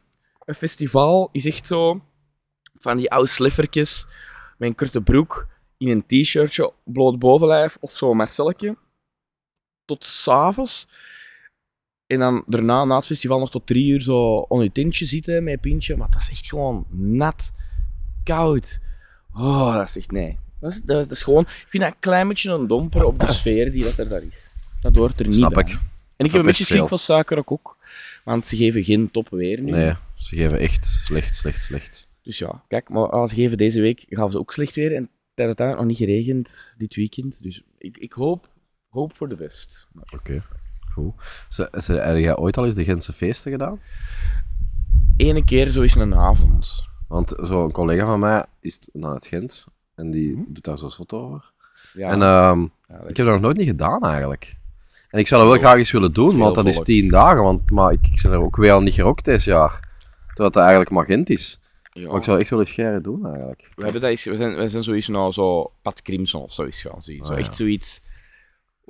een 0.45 0.55
festival 0.55 1.29
is 1.31 1.45
echt 1.45 1.67
zo 1.67 2.01
van 2.79 2.97
die 2.97 3.11
oude 3.11 3.29
sliffertjes 3.29 4.05
met 4.57 4.69
een 4.69 4.75
korte 4.75 5.01
broek 5.01 5.47
in 5.77 5.87
een 5.87 6.05
t-shirtje, 6.05 6.73
bloot 6.83 7.19
bovenlijf 7.19 7.77
of 7.79 7.91
zo, 7.91 8.13
Marcelletje. 8.13 8.77
Tot 9.85 10.05
s'avonds. 10.05 10.87
En 12.07 12.19
dan 12.19 12.43
daarna, 12.47 12.85
na 12.85 12.95
het 12.95 13.05
festival, 13.05 13.39
nog 13.39 13.51
tot 13.51 13.67
drie 13.67 13.91
uur 13.91 14.01
zo 14.01 14.35
onder 14.35 14.65
je 14.65 14.71
tentje 14.71 15.05
zitten 15.05 15.43
met 15.43 15.53
een 15.53 15.59
pintje. 15.59 15.97
Maar 15.97 16.05
het 16.05 16.15
was 16.15 16.29
echt 16.29 16.45
gewoon 16.45 16.85
nat, 16.89 17.53
koud. 18.23 18.79
Oh, 19.33 19.75
dat 19.75 19.87
is 19.87 19.97
echt 19.97 20.11
nee. 20.11 20.39
Dat 20.61 20.71
is, 20.71 20.81
dat, 20.81 21.11
is 21.11 21.23
gewoon, 21.23 21.41
ik 21.43 21.65
vind 21.67 21.83
dat 21.83 21.91
een 21.91 21.99
klein 21.99 22.27
beetje 22.27 22.51
een 22.51 22.67
domper 22.67 23.05
op 23.05 23.19
de 23.19 23.33
sfeer 23.33 23.71
die 23.71 23.83
dat 23.83 23.97
er 23.97 24.09
daar 24.09 24.23
is. 24.23 24.51
Dat 24.81 24.95
hoort 24.95 25.19
er 25.19 25.25
niet 25.25 25.35
Snap 25.35 25.53
bij. 25.53 25.63
ik. 25.63 25.69
En 26.15 26.25
ik 26.25 26.31
heb 26.31 26.39
een 26.39 26.45
beetje 26.45 26.63
schrik 26.63 26.87
van 26.87 26.99
suiker 26.99 27.37
ook, 27.37 27.51
ook. 27.51 27.77
Want 28.23 28.47
ze 28.47 28.55
geven 28.55 28.83
geen 28.83 29.11
top 29.11 29.29
weer 29.29 29.61
nu. 29.61 29.71
Nee, 29.71 29.93
ze 30.15 30.35
geven 30.35 30.59
echt 30.59 30.85
slecht, 30.85 31.35
slecht, 31.35 31.63
slecht. 31.63 32.07
Dus 32.23 32.37
ja, 32.37 32.63
kijk, 32.67 32.89
maar 32.89 33.09
als 33.09 33.29
ze 33.29 33.35
geven 33.35 33.57
deze 33.57 33.81
week, 33.81 34.05
gaven 34.07 34.31
ze 34.31 34.39
ook 34.39 34.53
slecht 34.53 34.75
weer. 34.75 34.95
En 34.95 35.01
het 35.01 35.11
heeft 35.35 35.59
uiteindelijk 35.59 35.87
nog 35.87 35.97
niet 35.97 36.09
geregend 36.09 36.73
dit 36.77 36.95
weekend. 36.95 37.43
Dus 37.43 37.61
ik, 37.77 37.97
ik 37.97 38.13
hoop, 38.13 38.51
hoop 38.89 39.15
voor 39.15 39.29
de 39.29 39.35
best. 39.35 39.87
Oké, 40.13 40.43
goed. 40.93 41.13
Heb 41.85 42.17
jij 42.17 42.37
ooit 42.37 42.57
al 42.57 42.65
eens 42.65 42.75
de 42.75 42.83
Gentse 42.83 43.13
feesten 43.13 43.51
gedaan? 43.51 43.79
Ene 45.17 45.43
keer 45.43 45.69
zo 45.69 45.81
is 45.81 45.95
een 45.95 46.15
avond. 46.15 46.83
Want 47.07 47.33
zo'n 47.37 47.71
collega 47.71 48.05
van 48.05 48.19
mij 48.19 48.45
is 48.59 48.79
naar 48.93 49.13
het 49.13 49.27
Gent 49.27 49.65
en 50.01 50.11
die 50.11 50.45
doet 50.47 50.63
daar 50.63 50.77
zo'n 50.77 50.91
foto 50.91 51.19
over. 51.33 51.51
Ja, 51.93 52.07
En 52.09 52.21
ehm, 52.21 52.61
ja, 52.61 52.97
dat 52.99 53.09
ik 53.09 53.17
heb 53.17 53.25
dat 53.25 53.35
nog 53.35 53.41
nooit 53.41 53.57
niet 53.57 53.67
gedaan 53.67 54.03
eigenlijk. 54.03 54.55
En 55.09 55.19
ik 55.19 55.27
zou 55.27 55.41
dat 55.41 55.51
wel 55.51 55.59
graag 55.59 55.77
eens 55.77 55.91
willen 55.91 56.13
doen, 56.13 56.29
veel 56.29 56.39
want 56.39 56.55
dat 56.55 56.67
is 56.67 56.79
tien 56.79 57.07
dagen. 57.07 57.43
Want, 57.43 57.71
maar 57.71 57.91
ik, 57.91 58.07
ik 58.07 58.19
ben 58.23 58.31
er 58.31 58.41
ook 58.41 58.55
weer 58.55 58.71
al 58.71 58.81
niet 58.81 58.93
gerokt 58.93 59.25
dit 59.25 59.43
jaar. 59.43 59.89
Terwijl 60.27 60.47
het 60.49 60.55
eigenlijk 60.55 60.89
maar 60.89 61.05
Gent 61.05 61.29
is. 61.29 61.59
ja. 61.93 62.07
Maar 62.07 62.17
ik 62.17 62.23
zou 62.23 62.39
echt 62.39 62.49
wel 62.49 62.59
eens 62.59 62.69
scheren 62.69 63.03
doen 63.03 63.25
eigenlijk. 63.25 63.71
we, 63.75 63.83
hebben 63.83 64.01
dat 64.01 64.09
eens, 64.09 64.23
we, 64.23 64.35
zijn, 64.35 64.55
we 64.55 64.67
zijn 64.67 64.83
zoiets 64.83 65.07
nou 65.07 65.31
zo 65.31 65.71
Pat 65.81 66.01
Crimson 66.01 66.41
of 66.41 66.51
zoiets 66.53 66.81
gaan 66.81 67.01
zien. 67.01 67.25
Zo 67.25 67.31
Ah, 67.31 67.39
ja. 67.39 67.45
echt 67.45 67.55
zoiets 67.55 68.01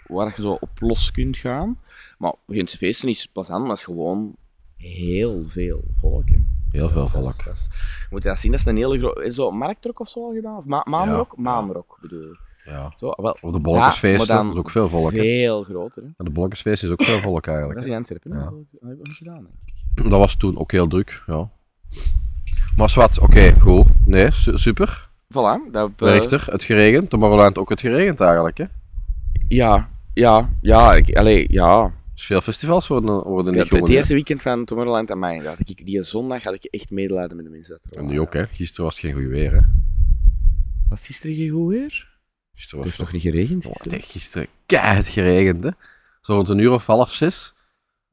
waar 0.08 0.34
je 0.36 0.42
zo 0.42 0.52
op 0.60 0.70
los 0.80 1.12
kunt 1.12 1.38
gaan. 1.38 1.80
Maar 2.18 2.34
Gentse 2.48 2.78
feesten 2.78 3.10
is 3.10 3.26
pas 3.26 3.50
aan, 3.50 3.62
maar 3.62 3.72
is 3.72 3.84
gewoon 3.84 4.36
heel 4.78 5.44
veel 5.48 5.84
volk. 6.00 6.30
hè. 6.30 6.36
Heel 6.72 6.90
veel 6.90 6.98
Dat 7.02 7.06
is- 7.06 7.12
volk. 7.12 7.44
dat 7.46 7.54
is- 7.56 7.68
je 8.00 8.08
moet 8.10 8.24
dat 8.24 8.40
zien, 8.40 8.52
dat 8.52 8.60
is 8.60 8.66
een 8.66 8.76
hele 8.76 8.98
grote... 9.00 9.32
Zo 9.34 9.52
marktrok 9.52 10.00
of 10.00 10.10
zo 10.10 10.26
al 10.26 10.34
gedaan? 10.34 10.58
Of 10.58 10.66
ma 10.66 10.82
maanrok? 10.90 11.34
Ja. 11.36 11.42
Maanrok 11.42 11.98
bedoel 12.02 12.22
ik. 12.22 12.40
Ja. 12.66 12.92
Zo, 12.98 13.14
wel, 13.16 13.32
Of 13.42 13.52
de 13.52 13.60
dan 13.62 13.74
dat 13.74 14.52
is 14.54 14.56
ook 14.60 14.70
veel 14.70 14.88
volk. 14.90 15.12
hè. 15.12 15.18
Veel 15.18 15.64
groter. 15.64 16.02
Hè. 16.04 16.08
En 16.18 16.26
de 16.26 16.32
bolletjesfeest 16.32 16.84
is 16.84 16.90
ook 16.90 17.04
veel 17.04 17.20
volk 17.20 17.44
Dat 17.46 17.54
eigenlijk. 17.54 17.80
is 17.80 17.86
in 17.86 17.96
Antwerpen. 17.98 18.32
hè. 18.32 18.40
Ja. 18.40 18.50
Dat 18.96 19.12
gedaan, 19.12 19.34
denk 19.36 19.48
ik. 19.66 20.10
Dat 20.12 20.20
was 20.20 20.36
toen 20.36 20.58
ook 20.58 20.72
heel 20.72 20.88
druk, 20.88 21.24
ja. 21.28 21.50
Maar 22.76 22.90
zwart, 22.90 23.20
oké, 23.20 23.60
goed. 23.60 23.86
Nee, 24.06 24.32
su- 24.32 24.58
super. 24.58 25.10
Voilà. 25.34 25.72
Dat, 25.72 25.90
eh, 25.90 26.08
Werchter, 26.08 26.46
het 26.52 26.64
geregend. 26.64 27.10
Tomorrowland 27.10 27.58
ook 27.58 27.70
het 27.70 27.80
geregend 27.82 28.22
eigenlijk, 28.22 28.58
hè. 28.58 28.66
ja, 29.48 29.90
ja, 30.14 30.50
ja. 30.62 30.94
Ik, 30.94 31.16
allee, 31.16 31.46
ja. 31.50 31.92
Dus 32.22 32.30
veel 32.30 32.42
festivals 32.42 32.88
worden, 32.88 33.24
worden 33.24 33.54
Ja, 33.54 33.60
niet 33.60 33.70
het 33.70 33.80
gewoon. 33.80 33.90
eerste 33.90 34.14
weekend 34.14 34.42
van 34.42 34.66
Tomorrowland 34.66 35.12
aan 35.12 35.20
mij. 35.20 35.56
Ik, 35.66 35.86
die 35.86 36.04
zondag 36.04 36.44
had 36.44 36.54
ik 36.54 36.64
echt 36.64 36.90
medelijden 36.90 37.36
met 37.36 37.46
de 37.46 37.52
mensen. 37.52 37.80
Dat 37.82 37.96
En 37.96 38.06
nu 38.06 38.20
ook, 38.20 38.34
hè. 38.34 38.48
Gisteren 38.48 38.86
was 38.86 38.96
het 38.96 39.06
geen 39.06 39.14
goed 39.14 39.26
weer, 39.26 39.52
hè. 39.52 39.60
Was 40.90 41.06
gisteren 41.06 41.36
geen 41.36 41.50
goed 41.50 41.70
weer? 41.70 41.90
Gisteren 41.90 42.10
Het 42.54 42.72
was 42.72 42.84
heeft 42.84 42.98
toch 42.98 43.12
niet 43.12 43.22
geregend? 43.22 43.66
Oh, 43.66 43.72
gisteren? 43.72 43.92
het 43.92 44.02
heeft 44.02 44.12
gisteren 44.12 44.48
keihard 44.66 45.08
geregend, 45.08 45.64
hè. 45.64 45.70
Zo 46.22 46.34
rond 46.34 46.50
een 46.50 46.58
uur 46.58 46.72
of 46.72 46.86
half 46.86 47.14
zes. 47.14 47.54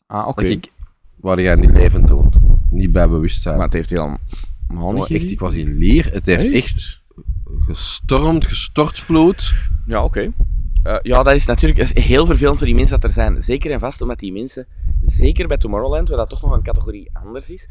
Ah, 0.06 0.28
oké. 0.28 0.42
Dat 0.42 0.52
ik, 0.52 0.70
waar 1.16 1.40
jij 1.40 1.54
niet 1.54 1.70
levend 1.70 2.06
toen. 2.06 2.30
Niet 2.70 2.92
bij 2.92 3.08
bewustzijn. 3.08 3.56
Maar 3.56 3.64
het 3.64 3.74
heeft 3.74 3.90
helemaal 3.90 4.18
niet 4.68 4.98
Maar 4.98 5.10
echt, 5.10 5.30
ik 5.30 5.40
was 5.40 5.54
in 5.54 5.76
Lier. 5.76 6.12
Het 6.12 6.26
heeft 6.26 6.50
echt 6.50 7.00
gestormd, 7.58 8.46
gestortvloed. 8.46 9.52
Ja, 9.86 10.04
oké. 10.04 10.32
Eh, 10.82 10.96
ja, 11.02 11.22
dat 11.22 11.34
is 11.34 11.46
natuurlijk 11.46 11.98
heel 11.98 12.26
vervelend 12.26 12.56
voor 12.58 12.66
die 12.66 12.74
mensen 12.74 13.00
dat 13.00 13.04
er 13.04 13.14
zijn. 13.14 13.42
Zeker 13.42 13.70
en 13.70 13.80
vast 13.80 14.00
omdat 14.02 14.18
die 14.18 14.32
mensen, 14.32 14.66
zeker 15.02 15.48
bij 15.48 15.56
Tomorrowland, 15.56 16.08
waar 16.08 16.18
dat 16.18 16.28
toch 16.28 16.42
nog 16.42 16.52
een 16.52 16.62
categorie 16.62 17.10
anders 17.12 17.50
is, 17.50 17.68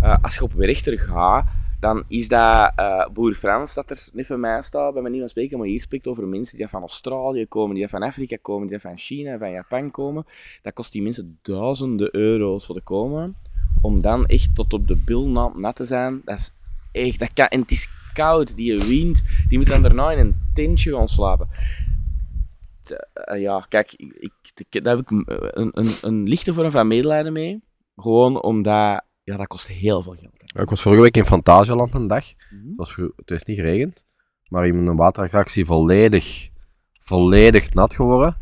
eh, 0.00 0.16
als 0.22 0.34
je 0.34 0.42
op 0.42 0.52
Werchter 0.52 0.98
gaat, 0.98 1.46
dan 1.80 2.04
is 2.08 2.28
dat 2.28 2.72
eh, 2.76 3.06
Boer 3.12 3.34
Frans 3.34 3.74
dat 3.74 3.90
er 3.90 4.08
net 4.12 4.28
bij 4.28 4.36
mij 4.36 4.62
staat, 4.62 4.94
bij 4.94 5.10
niet 5.10 5.20
van 5.20 5.28
spreken, 5.28 5.58
maar 5.58 5.66
hier 5.66 5.80
spreekt 5.80 6.06
over 6.06 6.26
mensen 6.26 6.56
die 6.56 6.68
van 6.68 6.80
Australië 6.80 7.46
komen, 7.46 7.74
die 7.74 7.88
van 7.88 8.02
Afrika 8.02 8.36
komen, 8.42 8.68
die 8.68 8.78
van 8.78 8.96
China, 8.98 9.38
van 9.38 9.50
Japan 9.50 9.90
komen. 9.90 10.26
Dat 10.62 10.72
kost 10.72 10.92
die 10.92 11.02
mensen 11.02 11.38
duizenden 11.42 12.14
euro's 12.14 12.66
voor 12.66 12.74
te 12.74 12.80
komen. 12.80 13.36
Om 13.80 14.00
dan 14.00 14.26
echt 14.26 14.54
tot 14.54 14.72
op 14.72 14.88
de 14.88 14.96
bil 14.96 15.28
na- 15.28 15.52
nat 15.56 15.76
te 15.76 15.84
zijn, 15.84 16.20
dat 16.24 16.38
is 16.38 16.52
echt, 16.92 17.18
dat 17.18 17.32
kan, 17.32 17.46
en 17.46 17.60
het 17.60 17.70
is 17.70 17.88
koud, 18.12 18.56
die 18.56 18.78
wind, 18.78 19.22
die 19.48 19.58
moet 19.58 19.66
dan 19.66 19.82
daarna 19.82 20.10
in 20.10 20.18
een 20.18 20.36
tentje 20.54 20.94
gaan 20.96 21.08
slapen. 21.08 21.48
T- 22.88 23.06
eh, 23.12 23.40
ja, 23.40 23.66
kijk, 23.68 23.92
ik, 23.96 24.32
ik, 24.54 24.84
daar 24.84 24.96
heb 24.96 25.10
ik 25.10 25.28
eh, 25.28 25.36
een, 25.50 25.70
een, 25.72 25.90
een 26.00 26.28
lichte 26.28 26.52
vorm 26.52 26.70
van 26.70 26.86
medelijden 26.86 27.32
mee. 27.32 27.62
Gewoon 27.96 28.42
omdat, 28.42 29.04
ja, 29.22 29.36
dat 29.36 29.46
kost 29.46 29.66
heel 29.66 30.02
veel 30.02 30.12
geld. 30.12 30.34
Ja, 30.44 30.60
Ik 30.62 30.68
was 30.68 30.82
vorige 30.82 31.02
week 31.02 31.16
in 31.16 31.24
Fantasialand 31.24 31.94
een 31.94 32.06
dag. 32.06 32.24
Mhm. 32.50 32.68
Het, 32.68 32.76
was, 32.76 32.96
het 33.16 33.30
is 33.30 33.42
niet 33.42 33.56
geregend, 33.56 34.04
maar 34.48 34.66
in 34.66 34.86
een 34.86 34.96
waterattractie 34.96 35.64
volledig, 35.64 36.48
volledig 36.92 37.74
nat 37.74 37.94
geworden. 37.94 38.36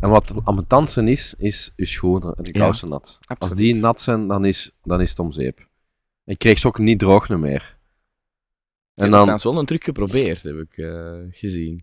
En 0.00 0.08
wat 0.44 0.64
dansen 0.66 1.08
is, 1.08 1.34
is 1.38 1.72
je 1.76 1.86
schoenen 1.86 2.34
en 2.34 2.44
je 2.44 2.52
Ja, 2.52 2.60
kousen 2.60 2.88
nat. 2.88 3.18
Als 3.38 3.52
die 3.52 3.74
nat 3.74 4.00
zijn, 4.00 4.28
dan 4.28 4.44
is, 4.44 4.72
dan 4.82 5.00
is 5.00 5.10
het 5.10 5.18
om 5.18 5.32
zeep. 5.32 5.68
Ik 6.24 6.38
kreeg 6.38 6.58
ze 6.58 6.66
ook 6.66 6.78
niet 6.78 6.98
droog 6.98 7.28
meer. 7.28 7.78
En 8.94 9.10
dan... 9.10 9.38
wel 9.42 9.58
een 9.58 9.66
truc 9.66 9.84
geprobeerd, 9.84 10.42
heb 10.42 10.56
ik 10.56 10.76
eh, 10.78 11.18
gezien. 11.30 11.82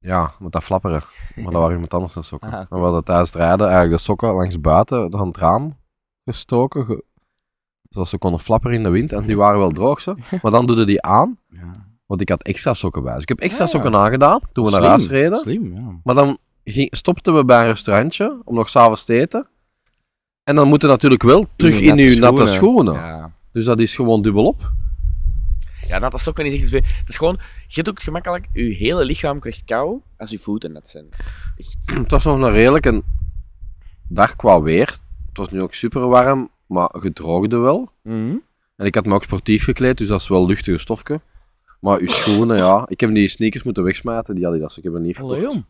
Ja, 0.00 0.32
met 0.38 0.52
dat 0.52 0.62
flapperen. 0.64 1.02
Maar 1.34 1.44
dat 1.44 1.52
waren 1.52 1.72
iemand 1.72 1.94
anders 1.94 2.12
dan 2.12 2.24
sokken. 2.24 2.52
Ah, 2.52 2.66
we 2.68 2.76
hadden 2.76 3.04
tijdens 3.04 3.28
het 3.32 3.38
rijden 3.42 3.66
eigenlijk 3.66 3.96
de 3.96 4.02
sokken 4.02 4.32
langs 4.32 4.60
buiten 4.60 5.14
aan 5.18 5.26
het 5.26 5.36
raam 5.36 5.76
gestoken. 6.24 6.84
ge- 6.84 7.04
Zodat 7.88 8.08
ze 8.08 8.18
konden 8.18 8.40
flapperen 8.40 8.76
in 8.76 8.82
de 8.82 8.88
wind. 8.90 9.12
En 9.12 9.26
die 9.26 9.36
waren 9.36 9.58
wel 9.58 9.70
droog 9.70 10.00
zo. 10.00 10.14
Maar 10.42 10.50
dan 10.50 10.66
doe 10.66 10.84
die 10.84 11.02
aan. 11.02 11.38
Ja. 11.48 11.72
Want 12.06 12.20
ik 12.20 12.28
had 12.28 12.42
extra 12.42 12.74
sokken 12.74 13.02
bij. 13.02 13.12
Dus 13.12 13.22
ik 13.22 13.28
heb 13.28 13.38
extra 13.40 13.64
Ah. 13.64 13.70
sokken 13.70 13.94
aangedaan 13.96 14.40
toen 14.52 14.64
we 14.64 14.70
naar 14.70 14.82
huis 14.82 15.08
reden. 15.08 15.38
Slim, 15.38 15.72
ja. 15.74 16.00
Maar 16.04 16.14
dan 16.14 16.38
ging, 16.64 16.96
stopten 16.96 17.34
we 17.36 17.44
bij 17.44 17.60
een 17.60 17.66
restaurantje 17.66 18.40
om 18.44 18.54
nog 18.54 18.68
s'avonds 18.68 19.04
te 19.04 19.20
eten. 19.20 19.46
En 20.44 20.54
dan 20.56 20.68
moeten 20.68 20.88
natuurlijk 20.88 21.22
wel 21.22 21.44
terug 21.56 21.80
in, 21.80 21.98
uw 21.98 22.18
natte 22.18 22.46
schoenen. 22.46 22.94
Ja. 22.94 23.32
Dus 23.52 23.64
dat 23.64 23.78
is 23.80 23.94
gewoon 23.94 24.22
dubbelop. 24.22 24.70
Ja, 25.88 26.10
sokken 26.14 26.46
is 26.46 26.60
echt 26.60 26.70
veel. 26.70 26.80
Het 26.82 27.08
is 27.08 27.16
gewoon, 27.16 27.38
je 27.66 27.74
hebt 27.74 27.88
ook 27.88 28.02
gemakkelijk, 28.02 28.46
je 28.52 28.62
hele 28.62 29.04
lichaam 29.04 29.40
krijgt 29.40 29.64
kou 29.64 30.00
als 30.16 30.30
je 30.30 30.38
voeten 30.38 30.72
nat 30.72 30.88
zijn. 30.88 31.06
Dat 31.10 31.20
is 31.56 31.66
echt... 31.66 31.98
Het 32.02 32.10
was 32.10 32.24
nog 32.24 32.40
een 32.40 32.52
redelijke 32.52 33.02
dag 34.08 34.36
qua 34.36 34.60
weer. 34.62 34.86
Het 35.28 35.36
was 35.38 35.50
nu 35.50 35.60
ook 35.62 35.74
super 35.74 36.08
warm, 36.08 36.50
maar 36.66 36.88
gedroogde 36.92 37.56
wel. 37.58 37.92
Mhm. 38.02 38.36
En 38.76 38.86
ik 38.86 38.94
had 38.94 39.06
me 39.06 39.14
ook 39.14 39.22
sportief 39.22 39.64
gekleed, 39.64 39.98
dus 39.98 40.08
dat 40.08 40.20
is 40.20 40.28
wel 40.28 40.46
luchtige 40.46 40.78
stofje. 40.78 41.20
Maar 41.80 41.98
uw 41.98 42.06
schoenen, 42.06 42.56
ja. 42.56 42.84
Ik 42.88 43.00
heb 43.00 43.14
die 43.14 43.28
sneakers 43.28 43.62
moeten 43.62 43.82
wegsmijten, 43.82 44.34
die 44.34 44.46
Adidas. 44.46 44.78
Ik 44.78 44.84
heb 44.84 44.94
er 44.94 45.00
niet 45.00 45.18
Allee, 45.18 45.40
verkocht. 45.40 45.52
jong. 45.54 45.64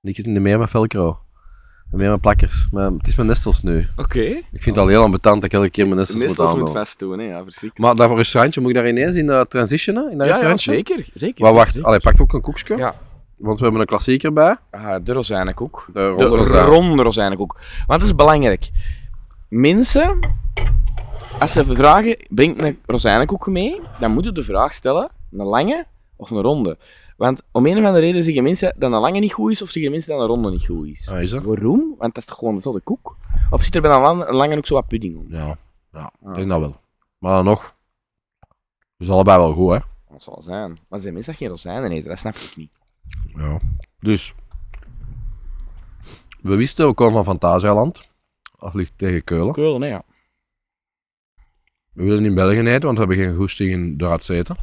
Die 0.00 0.14
is 0.14 0.24
niet 0.24 0.40
meer 0.40 0.58
met 0.58 0.70
velcro. 0.70 1.20
Meer 1.90 2.10
met 2.10 2.20
plakkers. 2.20 2.68
Maar 2.72 2.90
het 2.90 3.06
is 3.06 3.16
mijn 3.16 3.28
nestels 3.28 3.62
nu. 3.62 3.86
Oké. 3.96 4.20
Ik 4.20 4.44
vind 4.62 4.64
het 4.64 4.78
al 4.78 4.86
heel 4.86 5.02
ambetant 5.02 5.34
dat 5.34 5.44
ik 5.44 5.52
elke 5.52 5.70
keer 5.70 5.84
mijn 5.84 5.96
nestels 5.96 6.18
moet 6.18 6.26
Nestels 6.28 6.50
moet 6.50 6.58
aandoen. 6.58 6.74
vast 6.74 6.98
doen, 6.98 7.18
hè. 7.18 7.24
Ja, 7.24 7.42
verschrikkelijk. 7.42 7.78
Maar 7.98 8.08
dat 8.08 8.16
restaurantje, 8.16 8.60
moet 8.60 8.70
ik 8.70 8.76
daar 8.76 8.88
ineens 8.88 9.14
in 9.14 9.26
uh, 9.26 9.40
transitionen? 9.40 10.10
In 10.10 10.18
dat 10.18 10.28
Ja, 10.28 10.40
ja, 10.48 10.56
zeker. 10.56 11.06
zeker 11.14 11.44
Maar 11.44 11.52
wacht, 11.52 11.70
zeker. 11.70 11.86
allee, 11.86 12.00
pak 12.00 12.20
ook 12.20 12.32
een 12.32 12.40
koekje. 12.40 12.76
Ja. 12.76 12.94
Want 13.40 13.56
we 13.58 13.62
hebben 13.62 13.80
een 13.80 13.86
klassieker 13.86 14.32
bij. 14.32 14.56
Ah, 14.70 14.96
de 15.04 15.12
rozijnenkoek. 15.12 15.84
De 15.86 15.92
De 15.92 16.08
ronde 16.08 16.36
rozijn. 16.36 16.64
ronde 16.66 17.02
rozijnenkoek. 17.02 17.60
Want 17.86 18.00
dat 18.00 18.08
is 18.08 18.14
belangrijk. 18.14 18.70
Mensen, 19.48 20.18
als 21.38 21.52
ze 21.52 21.64
vragen, 21.64 22.16
brengt 22.28 22.62
een 22.62 22.78
rozijnenkoek 22.86 23.46
mee, 23.46 23.80
dan 24.00 24.10
moeten 24.12 24.34
de 24.34 24.42
vraag 24.42 24.72
stellen, 24.72 25.08
een 25.32 25.46
lange 25.46 25.86
of 26.16 26.30
een 26.30 26.40
ronde. 26.40 26.76
Want 27.18 27.42
om 27.52 27.66
een 27.66 27.78
of 27.78 27.84
andere 27.84 27.98
reden 28.06 28.22
zeggen 28.22 28.42
mensen 28.42 28.74
dat 28.78 28.92
een 28.92 28.98
lange 29.00 29.18
niet 29.18 29.32
goed 29.32 29.50
is, 29.50 29.62
of 29.62 29.68
zeggen 29.68 29.90
mensen 29.90 30.10
dat 30.12 30.20
een 30.20 30.26
ronde 30.26 30.50
niet 30.50 30.66
goed 30.66 30.86
is. 30.86 31.08
Ah, 31.08 31.20
is 31.22 31.30
dat? 31.30 31.42
Waarom? 31.42 31.94
Want 31.98 32.14
dat 32.14 32.16
is 32.22 32.24
toch 32.24 32.38
gewoon 32.38 32.54
dezelfde 32.54 32.80
koek? 32.80 33.16
Of 33.50 33.62
zit 33.62 33.74
er 33.74 33.80
bij 33.80 33.90
een, 33.90 34.00
lang- 34.00 34.28
een 34.28 34.34
lange 34.34 34.56
ook 34.56 34.66
zo 34.66 34.74
wat 34.74 34.86
pudding 34.86 35.16
om? 35.16 35.24
Ja, 35.26 35.58
ja 35.92 36.12
Ah. 36.22 36.28
ik 36.30 36.34
denk 36.34 36.48
dat 36.48 36.60
wel. 36.60 36.80
Maar 37.18 37.32
dan 37.34 37.44
nog. 37.44 37.76
Dus 38.96 39.08
allebei 39.10 39.38
wel 39.38 39.52
goed, 39.52 39.70
hè? 39.72 39.78
Dat 40.12 40.22
zal 40.22 40.42
zijn. 40.42 40.78
Maar 40.88 41.00
zijn 41.00 41.12
mensen 41.14 41.32
dat 41.32 41.40
geen 41.40 41.50
rozijnen 41.50 41.90
eten? 41.92 42.08
Dat 42.08 42.18
snap 42.18 42.34
ik 42.34 42.52
niet. 42.56 42.70
Ja. 43.36 43.58
Dus. 44.00 44.34
We 46.42 46.56
wisten, 46.56 46.86
we 46.86 46.94
komen 46.94 47.14
van 47.24 47.24
Fantasialand. 47.24 48.08
Dat 48.58 48.74
ligt 48.74 48.92
tegen 48.96 49.24
Keulen. 49.24 49.80
Nee, 49.80 49.90
ja. 49.90 50.02
We 51.92 52.02
willen 52.04 52.24
in 52.24 52.34
België 52.34 52.58
eten, 52.60 52.82
want 52.82 52.98
we 52.98 53.04
hebben 53.04 53.24
geen 53.26 53.34
goesting 53.34 53.70
in 53.70 53.96
Duits 53.96 54.28
eten. 54.28 54.56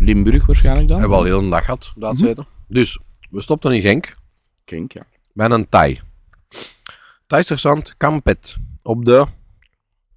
Limburg 0.00 0.46
waarschijnlijk 0.46 0.86
dan? 0.88 0.96
We 0.96 1.02
hebben 1.02 1.18
al 1.18 1.24
heel 1.24 1.38
een 1.38 1.50
dag 1.50 1.64
gehad, 1.64 1.92
Duits 1.96 2.22
eten. 2.22 2.46
Dus, 2.68 2.98
we 3.30 3.40
stopten 3.40 3.72
in 3.72 3.80
Genk. 3.80 4.16
Kink, 4.64 4.92
ja. 4.92 5.02
Bij 5.32 5.50
een 5.50 5.68
Thai. 5.68 6.00
Thais 7.26 7.48
restaurant 7.48 7.96
Kampet. 7.96 8.56
Op 8.82 9.04
de... 9.04 9.26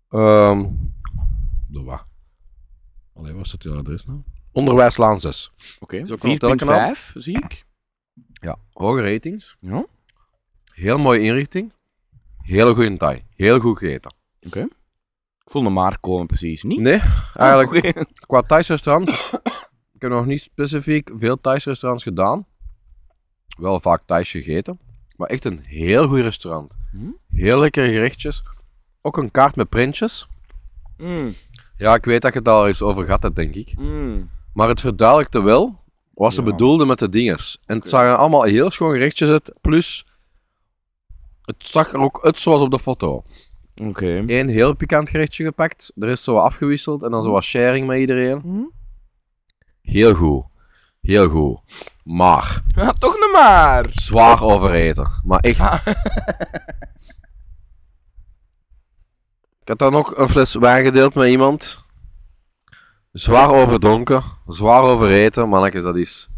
ehm 0.10 0.60
op 0.60 0.70
de 1.68 1.84
wat? 1.84 2.06
Allee, 3.13 3.34
waar 3.34 3.46
staat 3.46 3.62
die 3.62 3.72
adres 3.72 4.06
nou? 4.06 4.20
Onderwijslaan 4.52 5.20
6. 5.20 5.52
Oké, 5.80 6.02
hotelkanaal? 6.08 6.94
4.5 6.96 7.00
zie 7.13 7.38
ik. 7.38 7.66
Ja, 8.34 8.56
hoge 8.72 9.02
ratings. 9.12 9.58
Ja, 9.60 9.86
Heel 10.74 10.98
mooie 10.98 11.20
inrichting. 11.20 11.74
Hele 12.44 12.74
goede 12.74 12.98
Thai. 12.98 13.24
Heel 13.36 13.60
goed 13.60 13.78
gegeten. 13.78 14.13
oké. 14.48 14.60
Ik 15.46 15.52
voel 15.52 15.62
me 15.62 15.70
maar 15.70 16.00
komen 16.00 16.28
precies, 16.28 16.63
niet? 16.63 16.80
Nee, 16.80 17.00
eigenlijk 17.34 17.86
Oké. 17.98 18.06
qua 18.28 18.42
Thais 18.42 18.68
restaurant. 18.68 19.10
Ik 20.03 20.10
heb 20.10 20.17
nog 20.17 20.27
niet 20.27 20.41
specifiek 20.41 21.10
veel 21.13 21.41
Thais 21.41 21.65
restaurants 21.65 22.03
gedaan. 22.03 22.45
Wel 23.57 23.79
vaak 23.79 24.03
Thais 24.03 24.31
gegeten. 24.31 24.79
Maar 25.17 25.29
echt 25.29 25.45
een 25.45 25.60
heel 25.60 26.07
goed 26.07 26.19
restaurant. 26.19 26.75
Hm? 26.91 26.98
Heel 27.38 27.60
lekkere 27.60 27.88
gerechtjes. 27.88 28.43
Ook 29.01 29.17
een 29.17 29.31
kaart 29.31 29.55
met 29.55 29.69
printjes. 29.69 30.27
Mm, 30.98 31.31
Ja, 31.75 31.93
ik 31.95 32.05
weet 32.05 32.22
dat 32.22 32.33
je 32.33 32.39
het 32.39 32.48
al 32.48 32.67
eens 32.67 32.81
over 32.81 33.03
gehad 33.03 33.24
hebt, 33.24 33.36
denk 33.36 33.55
ik. 33.55 33.74
mm. 33.77 34.29
Maar 34.53 34.67
het 34.67 34.79
verduidelijkte 34.79 35.41
wel 35.43 35.81
wat 36.13 36.33
ze 36.33 36.39
Ja. 36.43 36.45
bedoelden 36.51 36.88
met 36.88 37.00
de 37.00 37.10
dinges. 37.10 37.57
En 37.65 37.75
het 37.75 37.77
Oké. 37.88 37.89
zagen 37.95 38.17
allemaal 38.17 38.43
heel 38.43 38.72
schoon 38.72 38.91
gerechtjes 38.91 39.29
uit. 39.29 39.53
Plus, 39.62 40.05
het 41.41 41.55
zag 41.57 41.93
er 41.93 42.00
ook 42.00 42.19
uit 42.24 42.39
zoals 42.39 42.62
op 42.62 42.72
de 42.72 42.79
foto. 42.79 43.22
Oké. 43.81 44.24
Eén 44.27 44.50
heel 44.50 44.75
pikant 44.75 45.10
gerechtje 45.10 45.43
gepakt. 45.43 45.91
Er 45.95 46.10
is 46.10 46.24
zo 46.24 46.38
afgewisseld 46.38 47.03
en 47.03 47.12
dan 47.12 47.24
zo 47.24 47.31
wat 47.31 47.43
sharing 47.43 47.88
met 47.88 48.00
iedereen. 48.00 48.72
Heel 49.84 50.13
goed. 50.16 50.44
Heel 51.02 51.30
goed. 51.30 51.60
Maar, 52.04 52.62
Ja, 52.75 52.92
toch 52.92 53.18
nog 53.20 53.32
maar. 53.32 53.86
zwaar 53.92 54.42
overeten. 54.42 55.08
Maar 55.24 55.40
echt. 55.40 55.62
Ik 59.62 59.70
had 59.70 59.80
dan 59.80 59.96
ook 59.96 60.18
een 60.18 60.30
fles 60.30 60.56
wijn 60.56 60.86
gedeeld 60.86 61.13
met 61.16 61.30
iemand. 61.30 61.84
Zwaar 63.12 63.50
overdronken. 63.50 64.24
Zwaar 64.48 64.82
overeten. 64.82 65.50
Mannetjes, 65.50 65.84
dat 65.84 65.96
is... 65.96 66.30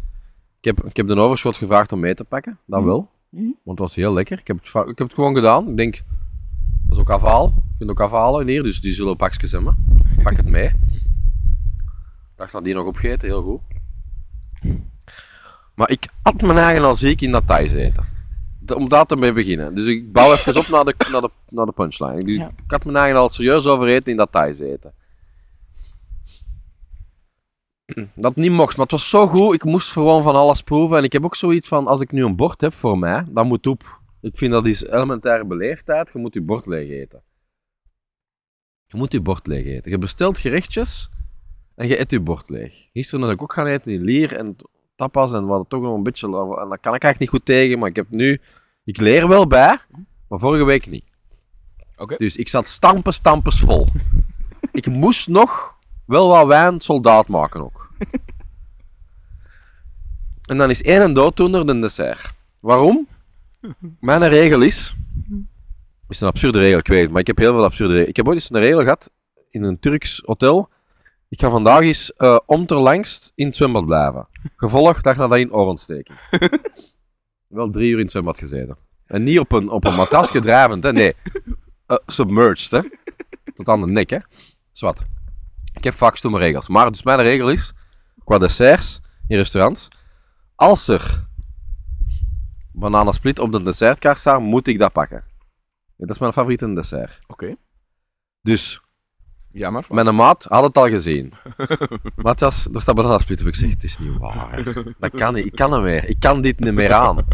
Ik 0.60 0.64
heb, 0.64 0.84
ik 0.84 0.96
heb 0.96 1.06
de 1.08 1.16
overschot 1.20 1.56
gevraagd 1.56 1.92
om 1.92 2.00
mee 2.00 2.14
te 2.14 2.24
pakken. 2.24 2.58
Dat 2.66 2.78
Mhm. 2.80 2.88
wel. 2.88 3.10
Mhm. 3.30 3.42
Want 3.44 3.78
het 3.78 3.88
was 3.88 3.94
heel 3.94 4.12
lekker. 4.12 4.38
Ik 4.38 4.46
heb 4.46 4.56
het, 4.56 4.66
ik 4.66 4.98
heb 4.98 5.06
het 5.06 5.14
gewoon 5.14 5.34
gedaan. 5.34 5.68
Ik 5.68 5.76
denk... 5.76 6.02
Dat 6.86 6.94
is 6.96 7.00
ook 7.00 7.10
afhaal. 7.10 7.44
Je 7.46 7.74
kunt 7.78 7.90
ook 7.90 8.00
afhalen 8.00 8.46
hier. 8.48 8.62
Dus 8.62 8.80
die 8.80 8.92
zullen 8.94 9.16
pakjes 9.16 9.52
hebben. 9.52 9.84
Pak 10.22 10.36
het 10.36 10.48
mee. 10.48 10.72
Ik 12.36 12.42
dacht 12.42 12.52
dat 12.52 12.64
die 12.64 12.74
nog 12.74 12.86
opgeten. 12.86 13.28
Heel 13.28 13.42
goed. 13.42 13.60
Maar 15.74 15.90
ik 15.90 16.08
had 16.22 16.40
mijn 16.40 16.58
eigen 16.58 16.84
al 16.84 16.94
ziek 16.94 17.20
in 17.20 17.32
dat 17.32 17.46
Thais 17.46 17.72
eten. 17.72 18.06
Om 18.74 18.88
daar 18.88 19.06
te 19.06 19.16
mee 19.16 19.32
beginnen. 19.32 19.74
Dus 19.74 19.86
ik 19.86 20.12
bouw 20.12 20.32
even 20.32 20.56
op 20.56 20.68
naar 20.68 20.84
de, 20.84 20.94
naar 21.10 21.20
de, 21.20 21.30
naar 21.48 21.66
de 21.66 21.72
punchline. 21.72 22.24
Dus 22.24 22.36
Ja. 22.36 22.48
ik 22.64 22.70
had 22.70 22.84
mijn 22.84 22.96
eigen 22.96 23.16
al 23.20 23.28
serieus 23.28 23.66
over 23.66 23.86
eten 23.88 24.10
in 24.10 24.16
dat 24.16 24.32
Thais 24.32 24.58
eten. 24.58 24.92
Dat 28.14 28.36
niet 28.36 28.50
mocht, 28.52 28.76
maar 28.76 28.86
het 28.86 28.94
was 28.94 29.10
zo 29.10 29.26
goed. 29.26 29.54
Ik 29.54 29.64
moest 29.64 29.92
gewoon 29.92 30.22
van 30.22 30.34
alles 30.34 30.62
proeven. 30.62 30.96
En 30.98 31.04
ik 31.04 31.12
heb 31.12 31.24
ook 31.24 31.36
zoiets 31.36 31.68
van, 31.68 31.86
als 31.86 32.00
ik 32.00 32.12
nu 32.12 32.24
een 32.24 32.36
bord 32.36 32.60
heb 32.60 32.74
voor 32.74 32.98
mij, 32.98 33.24
dan 33.30 33.46
moet 33.46 33.66
op. 33.66 34.00
Ik 34.20 34.38
vind 34.38 34.52
dat 34.52 34.66
is 34.66 34.84
elementaire 34.84 35.44
beleefdheid. 35.46 36.10
Je 36.12 36.18
moet 36.18 36.34
je 36.34 36.42
bord 36.42 36.66
leeg 36.66 36.90
eten. 36.90 37.22
Je 38.86 38.96
moet 38.96 39.12
je 39.12 39.20
bord 39.20 39.46
leeg 39.46 39.64
eten. 39.66 39.90
Je 39.90 39.98
bestelt 39.98 40.38
gerechtjes 40.38 41.10
en 41.76 41.88
je 41.88 42.00
eet 42.00 42.10
je 42.10 42.20
bord 42.20 42.48
leeg. 42.48 42.88
Gisteren 42.92 43.24
ben 43.24 43.34
ik 43.34 43.42
ook 43.42 43.52
gaan 43.52 43.66
eten 43.66 43.92
in 43.92 44.02
Lier 44.02 44.36
en 44.36 44.56
tapas 44.94 45.32
en 45.32 45.42
we 45.42 45.48
hadden 45.48 45.68
toch 45.68 45.82
nog 45.82 45.94
een 45.94 46.02
beetje... 46.02 46.26
En 46.26 46.68
dat 46.68 46.80
kan 46.80 46.94
ik 46.94 47.02
eigenlijk 47.02 47.18
niet 47.18 47.28
goed 47.28 47.44
tegen, 47.44 47.78
maar 47.78 47.88
ik 47.88 47.96
heb 47.96 48.06
nu... 48.10 48.40
Ik 48.84 48.98
leer 48.98 49.28
wel 49.28 49.46
bij, 49.46 49.78
maar 50.28 50.38
vorige 50.38 50.64
week 50.64 50.86
niet. 50.86 51.04
Oké. 51.96 52.16
Dus 52.16 52.36
ik 52.36 52.48
zat 52.48 52.66
stampen, 52.66 53.12
stampers 53.12 53.60
vol. 53.60 53.86
ik 54.72 54.86
moest 54.86 55.28
nog 55.28 55.76
wel 56.04 56.28
wat 56.28 56.46
wijn 56.46 56.80
soldaat 56.80 57.28
maken 57.28 57.60
ook. 57.60 57.90
en 60.50 60.56
dan 60.58 60.70
is 60.70 60.82
één 60.82 61.00
en 61.00 61.14
dooddoener 61.14 61.66
de 61.66 61.78
dessert. 61.78 62.32
Waarom? 62.60 63.08
Mijn 64.00 64.28
regel 64.28 64.60
is... 64.60 64.96
is 66.08 66.20
een 66.20 66.28
absurde 66.28 66.58
regel, 66.58 66.78
ik 66.78 66.86
weet 66.86 67.02
het, 67.02 67.10
maar 67.10 67.20
ik 67.20 67.26
heb 67.26 67.38
heel 67.38 67.52
veel 67.52 67.64
absurde 67.64 67.92
regels. 67.92 68.10
Ik 68.10 68.16
heb 68.16 68.26
ooit 68.26 68.36
eens 68.36 68.50
een 68.50 68.60
regel 68.60 68.82
gehad 68.82 69.10
in 69.50 69.62
een 69.62 69.78
Turks 69.78 70.22
hotel. 70.24 70.68
Ik 71.36 71.42
ga 71.42 71.50
vandaag 71.50 71.80
eens 71.80 72.12
eh 72.12 72.38
omterlangst 72.46 73.32
in 73.34 73.46
het 73.46 73.56
zwembad 73.56 73.86
blijven. 73.86 74.28
Gevolg, 74.56 75.00
dag 75.00 75.16
nadat 75.16 75.38
in 75.38 75.52
oorontsteking. 75.52 76.18
Wel 77.46 77.70
drie 77.70 77.90
uur 77.90 77.96
in 77.96 78.02
het 78.02 78.10
zwembad 78.10 78.38
gezeten. 78.38 78.76
En 79.06 79.22
niet 79.22 79.38
op 79.38 79.52
een, 79.52 79.68
op 79.68 79.84
een 79.84 79.94
matrasje 79.94 80.40
drijvend, 80.40 80.82
hè. 80.82 80.92
Nee. 80.92 81.14
Eh, 81.86 81.96
submerged, 82.06 82.70
hè. 82.70 82.80
Tot 83.54 83.68
aan 83.68 83.80
de 83.80 83.86
nek, 83.86 84.10
hè. 84.10 84.18
Zwat. 84.72 85.06
Ik 85.72 85.84
heb 85.84 85.94
vaak 85.94 86.16
stomme 86.16 86.38
regels. 86.38 86.68
Maar 86.68 86.90
dus 86.90 87.02
mijn 87.02 87.22
regel 87.22 87.50
is, 87.50 87.72
qua 88.24 88.38
desserts 88.38 89.00
in 89.28 89.36
restaurants, 89.36 89.88
als 90.54 90.88
er 90.88 91.28
bananensplit 92.72 93.38
op 93.38 93.52
de 93.52 93.62
dessertkaart 93.62 94.18
staat, 94.18 94.40
moet 94.40 94.66
ik 94.66 94.78
dat 94.78 94.92
pakken. 94.92 95.24
Ja, 95.96 96.06
dat 96.06 96.10
is 96.10 96.18
mijn 96.18 96.32
favoriete 96.32 96.72
dessert. 96.72 97.20
Oké. 97.26 97.56
Dus 98.40 98.80
Jammer. 99.56 99.84
mijn 99.88 100.14
maat 100.14 100.44
had 100.48 100.62
het 100.62 100.76
al 100.76 100.88
gezien. 100.88 101.32
Matthias, 102.16 102.68
er 102.72 102.80
staat 102.80 102.94
bananensplit 102.94 103.40
op. 103.40 103.46
Ik 103.46 103.54
zeg, 103.54 103.70
het 103.70 103.82
is 103.84 103.98
niet 103.98 104.18
waar. 104.18 104.62
Dat 104.98 105.10
kan 105.14 105.34
niet. 105.34 105.46
Ik 105.46 105.54
kan 105.54 105.70
niet 105.70 105.80
meer. 105.80 106.08
Ik 106.08 106.20
kan 106.20 106.40
dit 106.40 106.60
niet 106.60 106.74
meer 106.74 106.92
aan. 106.92 107.24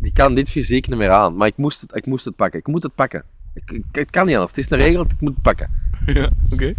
Ik 0.00 0.14
kan 0.14 0.34
dit 0.34 0.50
fysiek 0.50 0.88
niet 0.88 0.98
meer 0.98 1.10
aan. 1.10 1.36
Maar 1.36 1.46
ik 1.46 1.56
moest 1.56 1.80
het, 1.80 1.96
ik 1.96 2.06
moest 2.06 2.24
het 2.24 2.36
pakken. 2.36 2.58
Ik 2.58 2.66
moet 2.66 2.82
het 2.82 2.94
pakken. 2.94 3.24
Ik, 3.54 3.70
ik- 3.70 3.84
het 3.92 4.10
kan 4.10 4.26
niet 4.26 4.34
anders. 4.34 4.50
Het 4.56 4.64
is 4.64 4.70
een 4.70 4.78
regel, 4.78 5.00
ik 5.04 5.20
moet 5.20 5.32
het 5.32 5.42
pakken. 5.42 5.70
ja, 6.06 6.30
oké. 6.52 6.74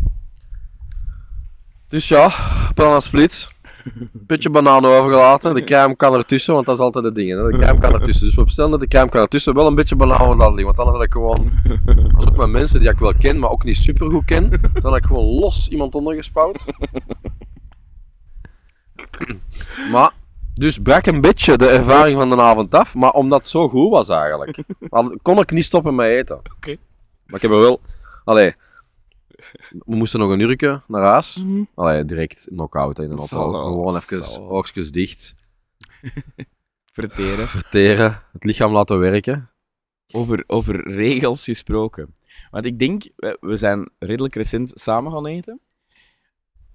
Dus 1.87 2.07
ja, 2.07 2.31
bananensplit. 2.73 3.49
Beetje 4.11 4.49
banaan 4.49 4.85
overgelaten. 4.85 5.53
De 5.53 5.63
crème 5.63 5.95
kan 5.95 6.13
ertussen, 6.13 6.53
want 6.53 6.65
dat 6.65 6.75
is 6.75 6.81
altijd 6.81 7.03
de 7.03 7.11
ding. 7.11 7.29
Hè. 7.29 7.51
De 7.51 7.57
crème 7.57 7.79
kan 7.79 7.93
ertussen. 7.93 8.25
Dus 8.25 8.35
we 8.35 8.43
bestellen 8.43 8.71
dat 8.71 8.79
de 8.79 8.87
crème 8.87 9.09
kan 9.09 9.21
ertussen. 9.21 9.53
Wel 9.53 9.67
een 9.67 9.75
beetje 9.75 9.95
banaan 9.95 10.37
laten 10.37 10.55
liggen. 10.55 10.65
Want 10.65 10.79
anders 10.79 10.97
had 10.97 11.05
ik 11.05 11.11
gewoon... 11.11 11.51
Als 12.15 12.27
ook 12.27 12.37
met 12.37 12.49
mensen 12.49 12.79
die 12.79 12.89
ik 12.89 12.99
wel 12.99 13.13
ken, 13.19 13.39
maar 13.39 13.49
ook 13.49 13.63
niet 13.63 13.77
super 13.77 14.09
goed 14.09 14.25
ken. 14.25 14.49
Dan 14.49 14.91
had 14.91 14.97
ik 14.97 15.05
gewoon 15.05 15.25
los 15.25 15.67
iemand 15.67 15.95
ondergespouwd. 15.95 16.65
maar... 19.91 20.11
Dus 20.53 20.77
brak 20.77 21.05
een 21.05 21.21
beetje 21.21 21.57
de 21.57 21.67
ervaring 21.67 22.17
van 22.17 22.29
de 22.29 22.41
avond 22.41 22.75
af. 22.75 22.95
Maar 22.95 23.11
omdat 23.11 23.39
het 23.39 23.47
zo 23.47 23.69
goed 23.69 23.89
was 23.89 24.09
eigenlijk. 24.09 24.63
kon 25.21 25.39
ik 25.39 25.51
niet 25.51 25.65
stoppen 25.65 25.95
met 25.95 26.07
eten. 26.07 26.37
Oké. 26.37 26.75
Maar 27.25 27.35
ik 27.35 27.41
heb 27.41 27.51
er 27.51 27.59
wel... 27.59 27.81
Allee... 28.23 28.53
We 29.69 29.95
moesten 29.95 30.19
nog 30.19 30.31
een 30.31 30.39
uurtje 30.39 30.81
naar 30.87 31.01
huis. 31.01 31.43
Allee, 31.75 32.05
direct 32.05 32.47
knock-out 32.49 32.99
in 32.99 33.11
een 33.11 33.17
auto. 33.17 33.51
Gewoon 33.51 33.95
even 33.95 34.41
oogstjes 34.41 34.91
dicht. 34.91 35.35
Verteren. 36.91 37.47
Verteren. 37.47 38.23
Het 38.31 38.43
lichaam 38.43 38.71
laten 38.71 38.99
werken. 38.99 39.49
Over, 40.11 40.43
over 40.47 40.91
regels 40.91 41.43
gesproken. 41.43 42.13
Want 42.49 42.65
ik 42.65 42.79
denk, 42.79 43.03
we 43.15 43.37
we 43.39 43.57
zijn 43.57 43.89
redelijk 43.99 44.35
recent 44.35 44.71
samen 44.73 45.11
gaan 45.11 45.25
eten. 45.25 45.61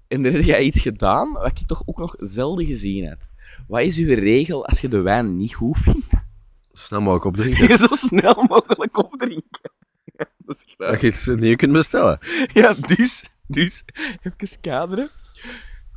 En 0.08 0.24
er 0.24 0.32
heb 0.32 0.42
jij 0.42 0.62
iets 0.62 0.80
gedaan 0.80 1.32
wat 1.32 1.46
ik 1.46 1.66
toch 1.66 1.82
ook 1.84 1.98
nog 1.98 2.14
zelden 2.18 2.64
gezien 2.64 3.04
heb. 3.04 3.18
Wat 3.66 3.80
is 3.80 3.96
uw 3.96 4.14
regel 4.14 4.66
als 4.66 4.80
je 4.80 4.88
de 4.88 5.00
wijn 5.00 5.36
niet 5.36 5.54
goed 5.54 5.76
vindt? 5.76 6.10
Zo 6.72 6.82
snel 6.82 7.00
mogelijk 7.00 7.24
opdrinken. 7.24 7.78
Zo 7.78 7.88
snel 7.90 8.44
mogelijk 8.48 8.96
opdrinken. 8.96 9.72
Ja, 10.16 10.24
dat 10.46 10.56
is. 10.66 10.74
Dat 10.76 11.00
je 11.00 11.06
iets 11.06 11.26
nieuw 11.26 11.56
kunt 11.56 11.72
bestellen. 11.72 12.18
Ja, 12.52 12.74
dus, 12.96 13.24
dus, 13.46 13.82
even 14.22 14.60
kaderen. 14.60 15.10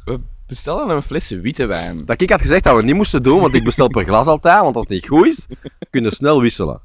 We 0.06 0.20
bestellen 0.48 0.90
een 0.90 1.02
fles 1.02 1.30
witte 1.30 1.66
wijn. 1.66 2.06
Dat 2.06 2.22
ik 2.22 2.30
had 2.30 2.42
gezegd 2.42 2.64
dat 2.64 2.72
we 2.74 2.78
het 2.80 2.88
niet 2.88 2.96
moesten 2.96 3.24
doen, 3.24 3.40
want 3.40 3.54
ik 3.54 3.64
bestel 3.64 3.88
per 3.88 4.04
glas 4.06 4.26
altijd. 4.28 4.62
Want 4.62 4.76
als 4.76 4.84
het 4.84 4.94
niet 4.94 5.08
goed 5.08 5.26
is, 5.26 5.48
kun 5.90 6.04
je 6.04 6.14
snel 6.14 6.42
wisselen. 6.42 6.82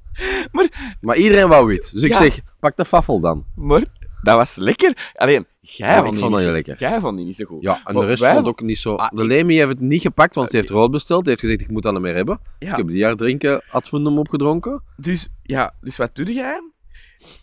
Maar- 0.52 0.96
maar 1.00 1.16
iedereen 1.16 1.48
wou 1.48 1.66
wit. 1.66 1.92
Dus 1.92 2.02
ik 2.02 2.12
Ja. 2.12 2.18
zeg, 2.18 2.38
pak 2.60 2.76
de 2.76 2.84
faffel 2.84 3.20
dan. 3.20 3.44
Maar 3.56 3.84
dat 4.22 4.36
was 4.36 4.56
lekker. 4.56 5.12
Alleen, 5.14 5.46
jij 5.60 5.96
vond 6.00 6.10
die 6.12 6.20
vond 6.20 6.34
dat 6.42 6.54
niet. 6.66 6.78
Jij 6.78 7.00
vond 7.00 7.16
die 7.16 7.26
niet 7.26 7.36
zo 7.36 7.44
goed. 7.44 7.62
Ja, 7.62 7.74
en 7.84 7.94
Maar 7.94 8.02
de 8.02 8.08
rest 8.08 8.20
wij- 8.20 8.34
vond 8.34 8.46
ook 8.46 8.62
niet 8.62 8.78
zo... 8.78 8.94
Ah, 8.94 9.10
de 9.10 9.22
ik- 9.22 9.28
Lemi 9.28 9.54
heeft 9.56 9.68
het 9.68 9.80
niet 9.80 10.00
gepakt, 10.02 10.34
want 10.34 10.50
ze 10.50 10.56
heeft 10.56 10.70
rood 10.70 10.90
besteld. 10.90 11.20
Die 11.20 11.28
heeft 11.28 11.40
gezegd, 11.44 11.60
ik 11.60 11.70
moet 11.70 11.82
dat 11.82 11.92
niet 11.92 12.02
meer 12.02 12.14
hebben. 12.14 12.40
Ja, 12.58 12.70
Ik 12.70 12.76
heb 12.76 12.88
die 12.88 12.96
jaar 12.96 13.14
drinken 13.14 13.62
ad 13.70 13.88
fundum 13.88 14.18
opgedronken. 14.18 14.82
dus, 14.96 15.28
ja, 15.42 15.74
dus 15.80 15.96
wat 15.96 16.14
doe 16.14 16.32
jij? 16.32 16.62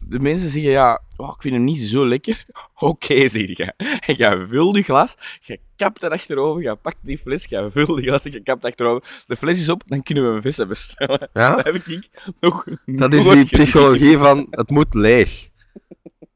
De 0.07 0.19
mensen 0.19 0.49
zeggen, 0.49 0.71
ja, 0.71 1.01
oh, 1.17 1.33
ik 1.35 1.41
vind 1.41 1.53
hem 1.53 1.63
niet 1.63 1.79
zo 1.79 2.07
lekker. 2.07 2.45
Oké, 2.79 3.27
zeg 3.27 3.57
je. 3.57 3.73
En 4.05 4.15
jij 4.23 4.45
vult 4.47 4.75
je 4.75 4.81
glas, 4.81 5.15
je 5.41 5.59
kapt 5.75 6.01
dat 6.01 6.11
achterover, 6.11 6.61
je 6.61 6.75
pakt 6.75 6.97
die 7.01 7.17
fles, 7.17 7.45
je 7.45 7.67
vult 7.71 7.97
die 7.97 8.07
glas, 8.07 8.23
je 8.23 8.43
kapt 8.43 8.65
achterover. 8.65 9.23
De 9.27 9.35
fles 9.35 9.59
is 9.59 9.69
op, 9.69 9.83
dan 9.85 10.03
kunnen 10.03 10.29
we 10.29 10.35
een 10.35 10.41
vissen 10.41 10.67
bestellen. 10.67 11.29
Ja? 11.33 11.55
Dat 11.55 11.65
heb 11.65 11.75
ik 11.75 12.09
nog 12.39 12.65
Dat 12.85 13.13
is 13.13 13.29
die 13.29 13.45
psychologie 13.45 14.17
van, 14.17 14.47
het 14.49 14.69
moet 14.69 14.93
leeg. 14.93 15.49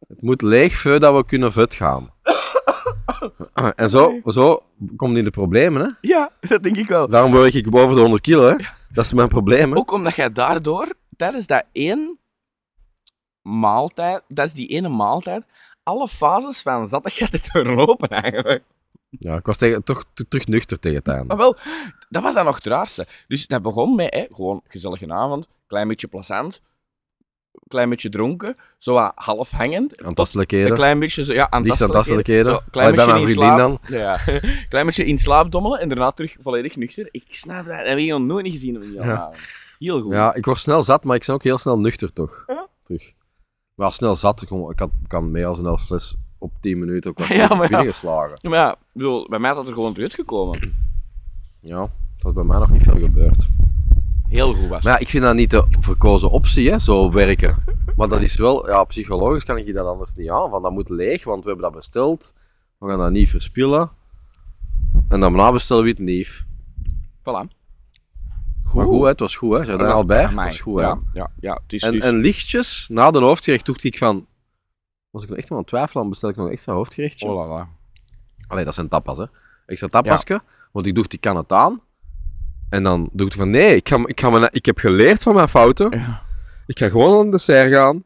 Het 0.07 0.21
moet 0.21 0.41
leeg 0.41 0.75
voordat 0.75 1.15
we 1.15 1.25
kunnen 1.25 1.51
vet 1.51 1.73
gaan. 1.73 2.13
En 3.75 3.89
zo, 3.89 4.19
zo 4.25 4.63
komt 4.95 5.17
in 5.17 5.23
de 5.23 5.29
problemen, 5.29 5.81
hè. 5.81 5.89
Ja, 6.01 6.31
dat 6.39 6.63
denk 6.63 6.75
ik 6.75 6.87
wel. 6.87 7.09
Daarom 7.09 7.31
word 7.31 7.53
ik 7.53 7.69
boven 7.69 7.95
de 7.95 8.01
100 8.01 8.21
kilo, 8.21 8.47
hè. 8.47 8.55
Dat 8.93 9.05
is 9.05 9.13
mijn 9.13 9.27
probleem, 9.27 9.71
hè. 9.71 9.77
Ook 9.77 9.91
omdat 9.91 10.15
jij 10.15 10.31
daardoor, 10.31 10.93
tijdens 11.17 11.47
dat 11.47 11.63
één 11.71 12.19
maaltijd, 13.45 14.21
dat 14.27 14.45
is 14.45 14.53
die 14.53 14.67
ene 14.67 14.89
maaltijd, 14.89 15.43
alle 15.83 16.07
fases 16.07 16.61
van 16.61 16.87
zattigheid 16.87 17.31
hebt 17.31 17.53
doorlopen 17.53 18.09
eigenlijk. 18.09 18.63
Ja, 19.19 19.35
ik 19.35 19.45
was 19.45 19.57
tegen, 19.57 19.83
toch 19.83 20.05
terug 20.27 20.47
nuchter 20.47 20.79
tegen 20.79 20.97
het 20.97 21.07
einde. 21.07 21.25
Maar 21.25 21.37
wel, 21.37 21.57
dat 22.09 22.23
was 22.23 22.33
dan 22.33 22.45
nog 22.45 22.55
het 22.55 22.65
raarste. 22.65 23.07
Dus 23.27 23.47
dat 23.47 23.61
begon 23.61 23.95
met, 23.95 24.13
hè, 24.13 24.25
gewoon 24.31 24.61
gezellige 24.67 25.13
avond, 25.13 25.47
klein 25.67 25.87
beetje 25.87 26.07
plezant, 26.07 26.61
klein 27.67 27.89
beetje 27.89 28.09
dronken, 28.09 28.55
zo 28.77 28.93
wat 28.93 29.11
half 29.15 29.49
hangend. 29.51 29.99
Een 29.99 30.05
Aantastelijkheden. 30.05 30.75
klein 30.75 30.99
beetje 30.99 31.23
zo, 31.23 31.33
ja, 31.33 31.49
aantastelijkheden. 31.49 32.45
Zo, 32.71 32.79
Allee, 32.79 32.93
bij 32.95 33.05
mijn 33.05 33.27
vriendin 33.27 33.35
slaap, 33.35 33.79
Ja, 33.87 34.19
klein 34.69 34.85
beetje 34.85 35.05
in 35.05 35.19
slaap 35.19 35.51
dommelen 35.51 35.79
en 35.79 35.89
daarna 35.89 36.11
terug 36.11 36.35
volledig 36.41 36.75
nuchter. 36.75 37.07
Ik 37.11 37.23
snap 37.29 37.65
dat, 37.65 37.77
dat 37.77 37.87
heb 37.87 37.97
ik 37.97 38.09
nog 38.09 38.21
nooit 38.21 38.43
niet 38.43 38.53
gezien 38.53 38.75
op 38.75 38.81
die 38.81 38.93
Ja. 38.93 39.17
avond. 39.17 39.37
Heel 39.79 40.01
goed. 40.01 40.11
Ja, 40.13 40.33
ik 40.33 40.45
word 40.45 40.59
snel 40.59 40.81
zat, 40.83 41.03
maar 41.03 41.15
ik 41.15 41.25
ben 41.25 41.35
ook 41.35 41.43
heel 41.43 41.57
snel 41.57 41.79
nuchter, 41.79 42.13
toch. 42.13 42.43
Ja. 42.47 42.67
Terug. 42.83 43.13
Maar 43.75 43.91
snel 43.91 44.15
zat, 44.15 44.41
ik, 44.41 44.49
ik 44.49 44.79
had, 44.79 44.89
kan 45.07 45.31
meer 45.31 45.45
als 45.45 45.59
een 45.59 45.65
half 45.65 45.85
fles 45.85 46.15
op 46.37 46.51
10 46.59 46.79
minuten 46.79 47.09
ook 47.09 47.17
wel 47.17 47.27
Ja, 47.37 47.47
maar 47.47 47.61
ja. 47.61 47.67
binnengeslagen. 47.67 48.39
Ja, 48.41 48.49
maar 48.49 48.59
ja, 48.59 48.75
bedoel, 48.91 49.27
bij 49.29 49.39
mij 49.39 49.49
had 49.49 49.57
dat 49.57 49.67
er 49.67 49.73
gewoon 49.73 49.93
eruit 49.95 50.13
gekomen. 50.13 50.73
Ja, 51.59 51.79
dat 52.17 52.25
is 52.25 52.33
bij 52.33 52.43
mij 52.43 52.59
nog 52.59 52.69
niet 52.69 52.83
veel 52.83 52.99
gebeurd. 52.99 53.49
Heel 54.27 54.53
goed 54.53 54.67
was. 54.67 54.83
Maar 54.83 54.93
ja, 54.93 54.99
ik 54.99 55.09
vind 55.09 55.23
dat 55.23 55.35
niet 55.35 55.49
de 55.49 55.65
verkozen 55.79 56.29
optie, 56.29 56.69
hè, 56.69 56.79
zo 56.79 57.11
werken. 57.11 57.63
Maar 57.95 58.07
dat 58.07 58.21
is 58.21 58.37
wel, 58.37 58.69
ja, 58.69 58.83
psychologisch 58.83 59.43
kan 59.43 59.57
ik 59.57 59.65
je 59.65 59.73
dat 59.73 59.87
anders 59.87 60.15
niet 60.15 60.29
aan. 60.29 60.49
Van 60.49 60.61
dat 60.61 60.71
moet 60.71 60.89
leeg, 60.89 61.23
want 61.23 61.43
we 61.43 61.49
hebben 61.49 61.69
dat 61.71 61.79
besteld. 61.79 62.35
We 62.77 62.87
gaan 62.87 62.99
dat 62.99 63.11
niet 63.11 63.29
verspillen. 63.29 63.91
En 65.07 65.19
dan 65.19 65.35
na 65.35 65.51
bestellen 65.51 65.83
we 65.83 65.89
het 65.89 65.99
nieuw. 65.99 66.25
Voilà. 67.19 67.64
Maar 68.75 68.85
goed, 68.85 69.01
hè, 69.01 69.07
het 69.07 69.19
was 69.19 69.35
goed, 69.35 69.57
hè. 69.57 69.63
Jardin 69.63 69.87
Albert, 69.87 70.31
het 70.31 70.43
was 70.43 70.59
goed, 70.59 70.79
hè. 70.79 70.85
Ja, 70.85 70.99
ja, 71.13 71.31
ja. 71.39 71.53
Het 71.63 71.73
is 71.73 71.81
En, 71.81 71.91
dus... 71.91 72.03
en 72.03 72.15
lichtjes, 72.15 72.87
na 72.91 73.11
de 73.11 73.19
hoofdgerecht, 73.19 73.65
dacht 73.65 73.83
ik 73.83 73.97
van... 73.97 74.25
Was 75.09 75.23
ik 75.23 75.29
nog 75.29 75.37
echt 75.37 75.51
aan 75.51 75.57
het 75.57 75.67
twijfelen, 75.67 76.01
dan 76.01 76.09
bestel 76.09 76.29
ik 76.29 76.35
nog 76.35 76.45
een 76.45 76.51
extra 76.51 76.73
hoofdgerechtje. 76.73 77.27
Oh 77.27 77.35
la 77.35 77.47
la. 77.47 77.67
Allee, 78.47 78.65
dat 78.65 78.73
zijn 78.73 78.87
tapas, 78.87 79.17
hè. 79.17 79.25
Extra 79.65 79.87
tapasje. 79.87 80.41
Want 80.71 80.85
ik 80.85 80.95
dacht, 80.95 81.13
ik 81.13 81.21
kan 81.21 81.37
het 81.37 81.51
aan. 81.51 81.79
En 82.69 82.83
dan 82.83 83.09
dacht 83.13 83.31
ik 83.31 83.37
van, 83.37 83.49
nee, 83.49 83.75
ik, 83.75 83.89
ga, 83.89 84.03
ik, 84.05 84.19
ga 84.19 84.29
mijn, 84.29 84.49
ik 84.51 84.65
heb 84.65 84.77
geleerd 84.77 85.23
van 85.23 85.35
mijn 85.35 85.47
fouten. 85.47 85.97
Ja. 85.97 86.21
Ik 86.65 86.79
ga 86.79 86.89
gewoon 86.89 87.19
aan 87.19 87.25
de 87.25 87.31
dessert 87.31 87.71
gaan. 87.71 88.03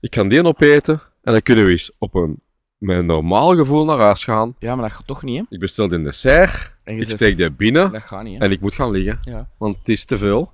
Ik 0.00 0.14
ga 0.14 0.24
die 0.24 0.44
opeten. 0.44 1.00
En 1.22 1.32
dan 1.32 1.42
kunnen 1.42 1.64
we 1.64 1.70
eens 1.70 1.92
op 1.98 2.14
een, 2.14 2.40
met 2.82 2.98
een 2.98 3.06
normaal 3.06 3.56
gevoel 3.56 3.84
naar 3.84 3.98
huis 3.98 4.24
gaan. 4.24 4.54
ja, 4.58 4.74
maar 4.74 4.88
dat 4.88 4.96
gaat 4.96 5.06
toch 5.06 5.22
niet, 5.22 5.38
hè? 5.38 5.44
Ik 5.54 5.60
bestel 5.60 5.88
de 5.88 6.02
dessert. 6.02 6.72
En 6.84 6.94
je 6.94 7.00
Ik 7.00 7.04
zegt, 7.04 7.16
steek 7.16 7.36
die 7.36 7.50
binnen. 7.50 7.92
Dat 7.92 8.02
gaat 8.02 8.22
niet, 8.22 8.38
hè? 8.38 8.44
En 8.44 8.50
ik 8.50 8.60
moet 8.60 8.74
gaan 8.74 8.90
liggen. 8.90 9.20
Ja. 9.24 9.48
Want 9.58 9.78
het 9.78 9.88
is 9.88 10.04
te 10.04 10.18
veel. 10.18 10.52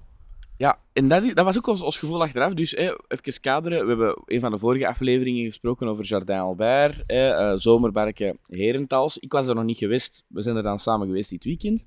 Ja, 0.57 0.79
en 0.93 1.09
dat, 1.09 1.23
dat 1.35 1.45
was 1.45 1.57
ook 1.57 1.67
ons, 1.67 1.83
ons 1.83 1.99
gevoel 1.99 2.23
achteraf. 2.23 2.55
Dus 2.55 2.71
hè, 2.71 2.97
even 3.09 3.41
kaderen. 3.41 3.83
We 3.83 3.89
hebben 3.89 4.23
een 4.27 4.41
van 4.41 4.51
de 4.51 4.59
vorige 4.59 4.89
afleveringen 4.89 5.45
gesproken 5.45 5.89
over 5.89 6.05
Jardin 6.05 6.39
Albert, 6.39 7.03
hè, 7.07 7.29
eh, 7.29 7.59
Zomerbarken 7.59 8.39
Herentals. 8.47 9.19
Ik 9.19 9.33
was 9.33 9.47
er 9.47 9.55
nog 9.55 9.65
niet 9.65 9.77
geweest. 9.79 10.25
We 10.27 10.43
zijn 10.43 10.57
er 10.57 10.63
dan 10.63 10.79
samen 10.79 11.07
geweest 11.07 11.31
dit 11.31 11.45
weekend. 11.45 11.87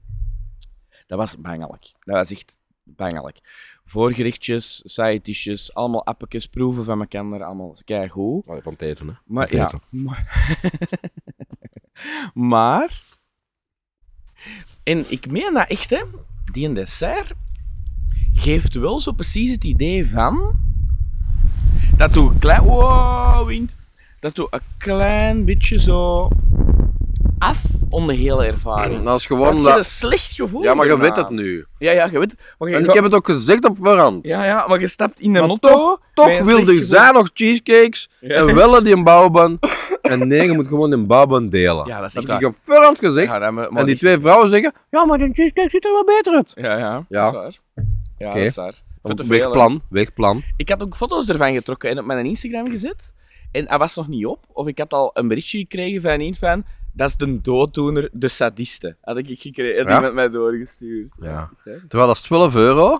Dat 1.07 1.17
was 1.17 1.37
bangelijk. 1.37 1.91
Dat 2.03 2.15
was 2.15 2.31
echt 2.31 2.57
bangelijk. 2.83 3.39
Voorgerechtjes, 3.83 4.81
side 4.83 5.71
allemaal 5.73 6.05
appetjes, 6.05 6.47
proeven 6.47 6.83
van 6.83 6.99
elkaar, 6.99 7.43
allemaal 7.43 7.75
keigoed. 7.85 8.47
Allee, 8.47 8.61
van 8.61 8.71
het 8.71 8.81
eten, 8.81 9.07
hè. 9.07 9.13
Maar 9.25 9.55
ja. 9.55 9.63
het 9.63 9.73
eten. 9.73 9.87
Maar, 10.03 10.49
maar. 12.33 13.01
En 14.83 15.11
ik 15.11 15.31
meen 15.31 15.53
dat 15.53 15.67
echt, 15.67 15.89
hè. 15.89 16.03
Die 16.51 16.67
een 16.67 16.73
dessert 16.73 17.33
geeft 18.33 18.75
wel 18.75 18.99
zo 18.99 19.11
precies 19.11 19.51
het 19.51 19.63
idee 19.63 20.09
van. 20.09 20.59
Dat 21.97 22.13
doe 22.13 22.31
een 22.31 22.39
klein. 22.39 22.63
Wow, 22.63 23.47
wind. 23.47 23.77
Dat 24.19 24.35
doe 24.35 24.47
een 24.49 24.61
klein 24.77 25.45
beetje 25.45 25.79
zo. 25.79 26.29
af 27.37 27.80
om 27.91 28.07
de 28.07 28.13
hele 28.13 28.45
ervaring. 28.45 29.03
Dat 29.03 29.19
is 29.19 29.25
gewoon 29.25 29.63
dat... 29.63 29.77
een 29.77 29.85
slecht 29.85 30.31
gevoel. 30.31 30.63
Ja, 30.63 30.73
maar 30.73 30.87
je 30.87 30.97
weet 30.97 31.15
het 31.15 31.29
nu. 31.29 31.65
Ja, 31.77 31.91
ja, 31.91 32.05
je 32.11 32.19
weet 32.19 32.31
het. 32.31 32.39
Maar 32.57 32.69
je, 32.69 32.75
En 32.75 32.83
ik 32.85 32.93
heb 32.93 33.03
het 33.03 33.13
ook 33.13 33.25
gezegd 33.25 33.65
op 33.65 33.77
voorhand. 33.77 34.27
ja, 34.27 34.45
ja, 34.45 34.67
maar 34.67 34.79
je 34.79 34.87
stapt 34.87 35.19
in 35.19 35.27
een 35.27 35.31
Maar 35.33 35.49
auto. 35.49 35.69
toch, 35.69 35.99
toch 36.13 36.41
wilde 36.41 36.85
zijn 36.85 37.13
nog 37.13 37.29
cheesecakes. 37.33 38.09
Ja. 38.19 38.35
En 38.35 38.55
wel 38.55 38.83
die 38.83 38.93
een 38.95 39.03
bouwban. 39.03 39.59
en 40.01 40.27
nee, 40.27 40.45
je 40.45 40.53
moet 40.53 40.67
gewoon 40.67 40.91
een 40.91 41.07
bouwban 41.07 41.49
delen. 41.49 41.87
Ja, 41.87 41.99
dat 41.99 42.07
is 42.07 42.13
heb 42.13 42.27
echt 42.27 42.41
ik 42.41 42.47
op 42.47 42.55
voorhand 42.61 42.99
gezegd. 42.99 43.31
Ja, 43.31 43.51
dat, 43.51 43.69
en 43.73 43.85
die 43.85 43.97
twee 43.97 44.19
vrouwen 44.19 44.49
zeggen, 44.49 44.73
ja, 44.89 45.05
maar 45.05 45.17
die 45.17 45.29
cheesecake 45.33 45.69
ziet 45.69 45.85
er 45.85 45.91
wel 45.91 46.05
beter 46.05 46.33
uit. 46.35 46.51
Ja, 46.55 46.77
ja. 46.77 47.05
Ja. 47.09 47.31
Dat 47.31 47.33
is 47.33 47.39
waar. 47.39 47.83
Ja, 48.17 48.27
Oké. 48.29 48.37
dat 48.37 48.47
is 48.47 48.55
waar. 48.55 48.73
Wegplan, 49.27 49.81
wegplan. 49.89 50.43
Ik 50.57 50.69
had 50.69 50.81
ook 50.81 50.95
foto's 50.95 51.29
ervan 51.29 51.53
getrokken 51.53 51.89
en 51.89 51.99
op 51.99 52.05
mijn 52.05 52.25
Instagram 52.25 52.67
gezet. 52.69 53.13
En 53.51 53.67
hij 53.67 53.77
was 53.77 53.95
nog 53.95 54.07
niet 54.07 54.25
op, 54.25 54.45
of 54.53 54.67
ik 54.67 54.77
had 54.77 54.93
al 54.93 55.11
een 55.13 55.27
berichtje 55.27 55.57
gekregen 55.57 56.01
van 56.01 56.19
een 56.19 56.35
van, 56.35 56.63
dat 56.93 57.09
is 57.09 57.15
de 57.15 57.41
dooddoener, 57.41 58.09
de 58.11 58.27
sadiste. 58.27 58.95
Had 59.01 59.17
ik 59.17 59.39
gekregen, 59.39 59.77
had 59.77 59.87
Ja? 59.87 59.95
iemand 59.95 60.13
mij 60.13 60.29
doorgestuurd. 60.29 61.17
Ja. 61.21 61.49
Terwijl 61.63 62.07
dat 62.07 62.15
is 62.15 62.21
12 62.21 62.55
euro. 62.55 62.99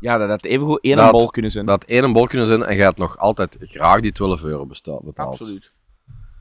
Ja, 0.00 0.18
dat 0.18 0.28
had 0.28 0.44
evengoed 0.44 0.78
één 0.82 0.96
Dat- 0.96 1.10
bol 1.10 1.26
kunnen 1.26 1.50
zijn. 1.50 1.66
Dat 1.66 1.84
één 1.84 2.12
bol 2.12 2.26
kunnen 2.26 2.46
zijn 2.46 2.62
en 2.64 2.76
je 2.76 2.82
hebt 2.82 2.98
nog 2.98 3.18
altijd 3.18 3.56
graag 3.60 4.00
die 4.00 4.12
12 4.12 4.42
euro 4.44 4.66
betaald. 4.66 5.18
Absoluut. 5.18 5.72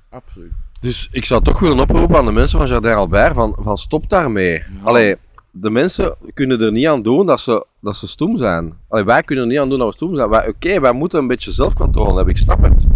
Absoluut. 0.09 0.51
Dus 0.79 1.07
ik 1.11 1.25
zou 1.25 1.41
toch 1.43 1.59
willen 1.59 1.79
oproepen 1.79 2.17
aan 2.17 2.25
de 2.25 2.31
mensen 2.31 2.59
van 2.59 2.67
Jardin 2.67 2.93
Albert 2.93 3.33
van, 3.33 3.55
van 3.59 3.77
stop 3.77 4.09
daarmee. 4.09 4.63
Allee, 4.83 5.15
de 5.51 5.69
mensen 5.69 6.15
kunnen 6.33 6.61
er 6.61 6.71
niet 6.71 6.87
aan 6.87 7.01
doen 7.01 7.25
dat 7.25 7.39
ze, 7.41 7.65
dat 7.81 7.95
ze 7.95 8.07
stoem 8.07 8.37
zijn. 8.37 8.73
Allee, 8.89 9.03
wij 9.03 9.23
kunnen 9.23 9.43
er 9.45 9.49
niet 9.51 9.59
aan 9.59 9.69
doen 9.69 9.77
dat 9.79 9.87
we 9.87 9.93
stoem 9.93 10.15
zijn. 10.15 10.29
Wij- 10.29 10.47
Oké, 10.47 10.79
wij 10.79 10.91
moeten 10.91 11.19
een 11.19 11.27
beetje 11.27 11.51
zelfcontrole 11.51 12.15
hebben, 12.15 12.33
ik 12.33 12.37
snap 12.41 12.61
het. 12.63 12.87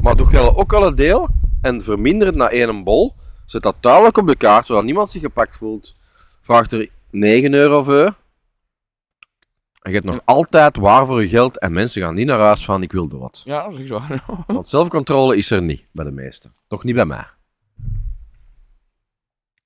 Maar 0.00 0.16
doe 0.16 0.30
jij 0.30 0.54
ook 0.56 0.72
al 0.72 0.86
een 0.86 0.94
deel 0.94 1.28
en 1.62 1.82
verminder 1.82 2.26
het 2.26 2.36
naar 2.36 2.50
één 2.50 2.84
bol. 2.84 3.14
Zet 3.46 3.62
dat 3.62 3.76
duidelijk 3.80 4.16
op 4.16 4.26
de 4.26 4.36
kaart, 4.36 4.66
zodat 4.66 4.84
niemand 4.84 5.10
zich 5.10 5.20
gepakt 5.22 5.56
voelt. 5.56 5.96
Vraag 6.40 6.70
er 6.70 6.88
9 7.10 7.54
euro 7.54 7.82
voor. 7.82 8.14
En 9.82 9.92
je 9.92 9.98
hebt 9.98 10.04
nog 10.04 10.20
altijd 10.24 10.76
waar 10.76 11.06
voor 11.06 11.22
je 11.22 11.28
geld 11.28 11.58
en 11.58 11.72
mensen 11.72 12.02
gaan 12.02 12.14
niet 12.14 12.26
naar 12.26 12.38
huis 12.40 12.64
van 12.64 12.82
ik 12.82 12.92
wil 12.92 13.08
dood. 13.08 13.42
Ja, 13.44 13.62
dat 13.68 13.72
is 13.78 13.80
echt 13.80 13.88
waar. 13.88 14.24
Want 14.46 14.66
zelfcontrole 14.68 15.36
is 15.36 15.50
er 15.50 15.62
niet 15.62 15.84
bij 15.92 16.04
de 16.04 16.10
meesten. 16.10 16.52
Toch 16.68 16.84
niet 16.84 16.94
bij 16.94 17.06
mij. 17.06 17.24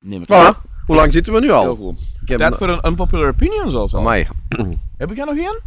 Nee, 0.00 0.20
maar 0.26 0.54
Voilà. 0.54 0.68
Hoe 0.86 0.96
lang 0.96 1.12
zitten 1.12 1.32
we 1.32 1.40
nu 1.40 1.46
Heel 1.46 1.54
al? 1.56 1.76
goed. 1.76 1.98
Ik 2.22 2.28
heb 2.28 2.38
Tijd 2.38 2.56
voor 2.56 2.68
een 2.68 2.86
unpopular 2.86 3.28
opinion, 3.28 3.70
zoals 3.70 3.94
al. 3.94 4.00
Amai, 4.00 4.28
Heb 4.96 5.10
ik 5.10 5.18
er 5.18 5.26
nog 5.26 5.36
één? 5.36 5.60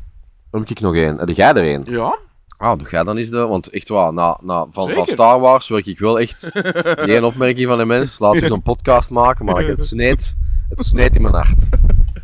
heb 0.51 0.69
ik 0.69 0.79
nog 0.79 0.95
één. 0.95 1.17
Heb 1.17 1.29
jij 1.29 1.49
er 1.49 1.57
één? 1.63 1.83
Ja. 1.85 2.17
Ah, 2.57 2.77
doe 2.79 2.89
jij 2.89 3.03
dan 3.03 3.17
eens 3.17 3.29
de... 3.29 3.37
Want 3.37 3.69
echt 3.69 3.87
waar, 3.89 4.13
na, 4.13 4.39
na, 4.43 4.67
van, 4.69 4.89
van. 4.89 5.07
Star 5.07 5.39
Wars 5.39 5.67
werk 5.69 5.85
ik 5.85 5.99
wel 5.99 6.19
echt... 6.19 6.49
Geen 7.09 7.23
opmerking 7.23 7.67
van 7.67 7.77
de 7.77 7.85
mens. 7.85 8.19
Laten 8.19 8.41
we 8.41 8.47
zo'n 8.47 8.61
podcast 8.61 9.09
maken, 9.09 9.45
maar 9.45 9.63
het 9.67 9.85
sneed, 9.85 10.37
het 10.69 10.79
sneed 10.79 11.15
in 11.15 11.21
mijn 11.21 11.33
hart. 11.33 11.69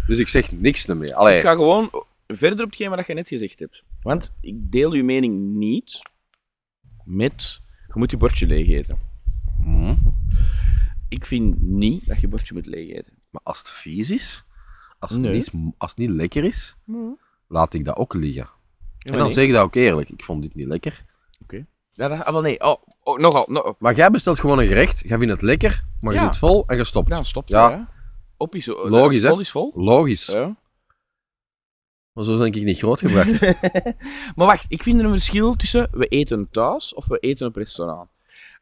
Dus 0.07 0.17
ik 0.19 0.27
zeg 0.27 0.51
niks 0.51 0.85
meer. 0.85 1.13
Allee, 1.13 1.35
Ik 1.37 1.41
ga 1.43 1.51
gewoon 1.53 1.89
verder 2.27 2.63
op 2.65 2.69
hetgeen 2.69 2.89
wat 2.89 3.07
je 3.07 3.13
net 3.13 3.27
gezegd 3.27 3.59
hebt. 3.59 3.83
Want 4.01 4.31
ik 4.41 4.71
deel 4.71 4.91
uw 4.91 5.03
mening 5.03 5.55
niet 5.55 6.01
met... 7.03 7.61
Je 7.87 7.93
moet 7.99 8.11
je 8.11 8.17
bordje 8.17 8.45
leeg 8.47 8.67
eten. 8.67 8.97
hm, 9.63 9.95
Ik 11.09 11.25
vind 11.25 11.61
niet 11.61 12.07
dat 12.07 12.21
je 12.21 12.27
bordje 12.27 12.53
moet 12.53 12.65
leeg 12.65 12.89
eten. 12.89 13.13
maar 13.29 13.41
als 13.43 13.57
het 13.57 13.69
vies 13.69 14.09
is, 14.11 14.43
als 14.99 15.11
het, 15.11 15.21
Nee. 15.21 15.31
niet, 15.31 15.51
als 15.77 15.89
het 15.89 15.99
niet 15.99 16.09
lekker 16.09 16.43
is, 16.43 16.77
laat 17.47 17.73
ik 17.73 17.85
dat 17.85 17.95
ook 17.97 18.13
liggen. 18.13 18.49
Ja, 18.99 19.11
En 19.11 19.17
dan 19.17 19.25
nee. 19.25 19.33
zeg 19.35 19.45
ik 19.45 19.51
dat 19.51 19.63
ook 19.63 19.75
eerlijk. 19.75 20.09
Ik 20.09 20.23
vond 20.23 20.41
dit 20.41 20.55
niet 20.55 20.67
lekker. 20.67 21.03
Ja, 21.99 22.07
dat, 22.07 22.25
ah, 22.25 22.31
wel 22.31 22.41
nee. 22.41 22.59
Oh, 22.61 22.83
oh, 23.03 23.19
nogal. 23.19 23.45
No, 23.47 23.75
Maar 23.79 23.95
jij 23.95 24.09
bestelt 24.09 24.39
gewoon 24.39 24.59
een 24.59 24.67
gerecht, 24.67 25.03
jij 25.07 25.17
vindt 25.17 25.33
het 25.33 25.41
lekker, 25.41 25.83
maar 26.01 26.13
je 26.13 26.19
Ja. 26.19 26.25
zit 26.25 26.37
vol 26.37 26.63
en 26.67 26.77
je 26.77 26.83
stopt. 26.83 27.09
dan 27.09 27.25
stopt 27.25 27.49
Ja. 27.49 27.69
ja. 27.69 27.75
ja. 27.75 27.89
Op 28.37 28.55
is 28.55 28.63
zo. 28.63 28.89
Logisch, 28.89 29.21
hè? 29.21 29.29
Vol 29.29 29.39
is 29.39 29.51
vol. 29.51 29.71
Logisch. 29.75 30.25
Ja. 30.25 30.55
Maar 32.13 32.23
zo 32.23 32.37
ben 32.37 32.47
ik 32.47 32.63
niet 32.63 32.77
grootgebracht. 32.77 33.41
Maar 34.35 34.47
wacht, 34.47 34.65
ik 34.67 34.83
vind 34.83 34.99
er 34.99 35.05
een 35.05 35.11
verschil 35.11 35.53
tussen 35.55 35.87
we 35.91 36.07
eten 36.07 36.47
thuis 36.51 36.93
of 36.93 37.05
we 37.07 37.17
eten 37.19 37.47
op 37.47 37.55
restaurant. 37.55 38.09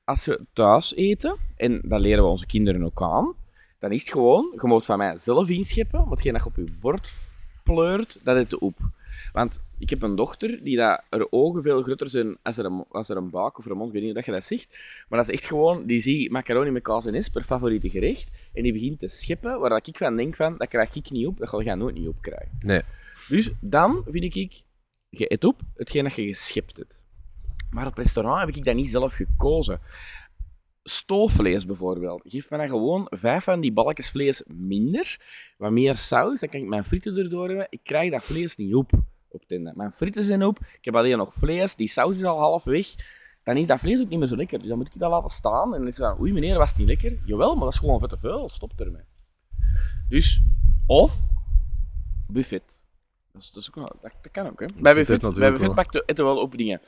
Als 0.04 0.26
we 0.26 0.46
thuis 0.54 0.96
eten, 0.96 1.36
en 1.56 1.82
dat 1.84 2.00
leren 2.00 2.24
we 2.24 2.30
onze 2.30 2.46
kinderen 2.46 2.84
ook 2.84 3.02
aan, 3.02 3.36
dan 3.80 3.92
is 3.92 4.02
het 4.02 4.12
gewoon, 4.12 4.54
je 4.62 4.68
moet 4.68 4.86
van 4.86 4.98
mij 4.98 5.18
zelf 5.18 5.50
inscheppen, 5.50 6.06
dat 6.10 6.24
je 6.24 6.46
op 6.46 6.56
je 6.56 6.72
bord 6.80 7.12
pleurt, 7.64 8.20
dat 8.24 8.36
eet 8.38 8.50
je 8.50 8.60
op. 8.60 8.78
Want 9.34 9.60
ik 9.80 9.90
heb 9.90 10.02
een 10.02 10.16
dochter 10.16 10.64
die 10.64 10.78
dat, 10.78 11.02
haar 11.10 11.28
ogen 11.30 11.62
veel 11.62 11.82
groter 11.82 12.10
zijn 12.10 12.38
als 12.44 12.58
er, 12.58 12.66
een, 12.66 12.86
als 12.90 13.10
er 13.10 13.18
een 13.18 13.30
buik 13.30 13.58
of 13.58 13.66
een 13.66 13.78
mond, 13.78 13.88
ik 13.88 13.94
weet 13.94 14.04
niet 14.04 14.16
dat 14.16 14.26
je 14.26 14.32
dat 14.32 14.46
zegt, 14.46 14.80
maar 15.10 15.20
dat 15.20 15.30
is 15.30 15.36
echt 15.36 15.46
gewoon, 15.46 15.86
die 15.86 16.02
ziet 16.02 16.32
macaroni 16.32 16.72
met 16.72 16.84
kaas 16.84 17.06
en 17.06 17.14
is 17.14 17.30
per 17.30 17.44
favoriete 17.44 17.90
gerecht, 17.90 18.50
en 18.54 18.64
die 18.64 18.74
begint 18.74 19.00
te 19.00 19.08
scheppen, 19.08 19.60
waar 19.60 19.70
dat 19.70 19.88
ik 19.88 19.98
van 19.98 20.16
denk 20.16 20.36
van, 20.36 20.58
dat 20.58 20.68
krijg 20.68 20.96
ik 20.96 21.12
niet 21.12 21.28
op, 21.28 21.38
dat 21.38 21.50
ga 21.50 21.62
jij 21.62 21.76
nooit 21.76 21.96
niet 21.96 22.08
opkrijgen. 22.08 22.58
Nee. 22.60 22.82
Dus 23.28 23.52
dan 23.60 24.04
vind 24.08 24.36
ik, 24.36 24.64
je 25.10 25.32
eet 25.32 25.44
op 25.44 25.62
hetgeen 25.76 26.04
dat 26.04 26.14
je 26.14 26.24
geschept 26.24 26.78
hebt. 26.78 27.06
Maar 27.70 27.88
op 27.88 27.98
restaurant 27.98 28.40
heb 28.40 28.56
ik 28.56 28.66
dat 28.66 28.76
niet 28.76 28.90
zelf 28.90 29.14
gekozen. 29.14 29.80
Stoofvlees 30.84 31.66
bijvoorbeeld. 31.66 32.22
Geef 32.26 32.50
me 32.50 32.58
dan 32.58 32.70
gewoon 32.70 33.08
vijf 33.10 33.44
van 33.44 33.60
die 33.60 33.74
balkjes 33.74 34.10
vlees 34.10 34.44
minder. 34.46 35.20
Wat 35.58 35.72
meer 35.72 35.96
saus, 35.96 36.40
dan 36.40 36.50
kan 36.50 36.60
ik 36.60 36.68
mijn 36.68 36.84
frieten 36.84 37.18
erdoor 37.18 37.48
hebben. 37.48 37.68
Ik 37.70 37.80
krijg 37.84 38.12
dat 38.12 38.24
vlees 38.24 38.56
niet 38.56 38.76
op. 38.76 38.92
op 39.44 39.44
het. 39.48 39.76
Mijn 39.76 39.92
frieten 39.92 40.24
zijn 40.24 40.44
op. 40.44 40.60
Ik 40.60 40.86
heb 40.86 40.96
alleen 40.96 41.18
nog 41.18 41.34
vlees. 41.34 41.76
Die 41.76 41.88
saus 41.88 42.18
is 42.18 42.24
al 42.24 42.38
half 42.40 42.64
weg. 42.64 42.88
Dan 43.44 43.58
is 43.58 43.68
dat 43.68 43.80
vlees 43.80 44.00
ook 44.02 44.10
niet 44.10 44.20
meer 44.20 44.28
zo 44.28 44.36
lekker. 44.36 44.60
Dus 44.60 44.68
dan 44.68 44.78
moet 44.78 44.88
ik 44.88 45.00
dat 45.00 45.10
laten 45.10 45.30
staan. 45.30 45.74
En 45.74 45.80
dan 45.80 45.88
is 45.88 45.98
het 45.98 46.08
van, 46.08 46.20
oei 46.20 46.34
meneer, 46.34 46.58
was 46.58 46.70
het 46.70 46.78
niet 46.78 46.88
lekker? 46.88 47.18
Jawel, 47.26 47.54
maar 47.56 47.64
dat 47.64 47.74
is 47.74 47.80
gewoon 47.80 48.00
vet 48.00 48.10
te 48.10 48.18
veel. 48.18 48.50
Stop 48.50 48.80
ermee. 48.80 49.04
Dus, 50.10 50.42
of 50.86 51.16
buffet. 52.28 52.86
Dat, 53.34 53.42
is, 53.42 53.52
dat, 53.52 53.62
is 53.62 53.68
ook 53.70 53.76
wel, 53.76 53.96
dat, 54.02 54.12
dat 54.22 54.32
kan 54.32 54.48
ook, 54.48 54.60
hè. 54.60 54.66
Bij 54.76 54.94
buffet, 54.94 55.22
bij 55.40 55.52
buffet 55.52 55.76
pakt 55.76 55.94
je 55.94 56.04
eten 56.06 56.24
wel 56.24 56.38
op 56.38 56.58
dingen. 56.58 56.82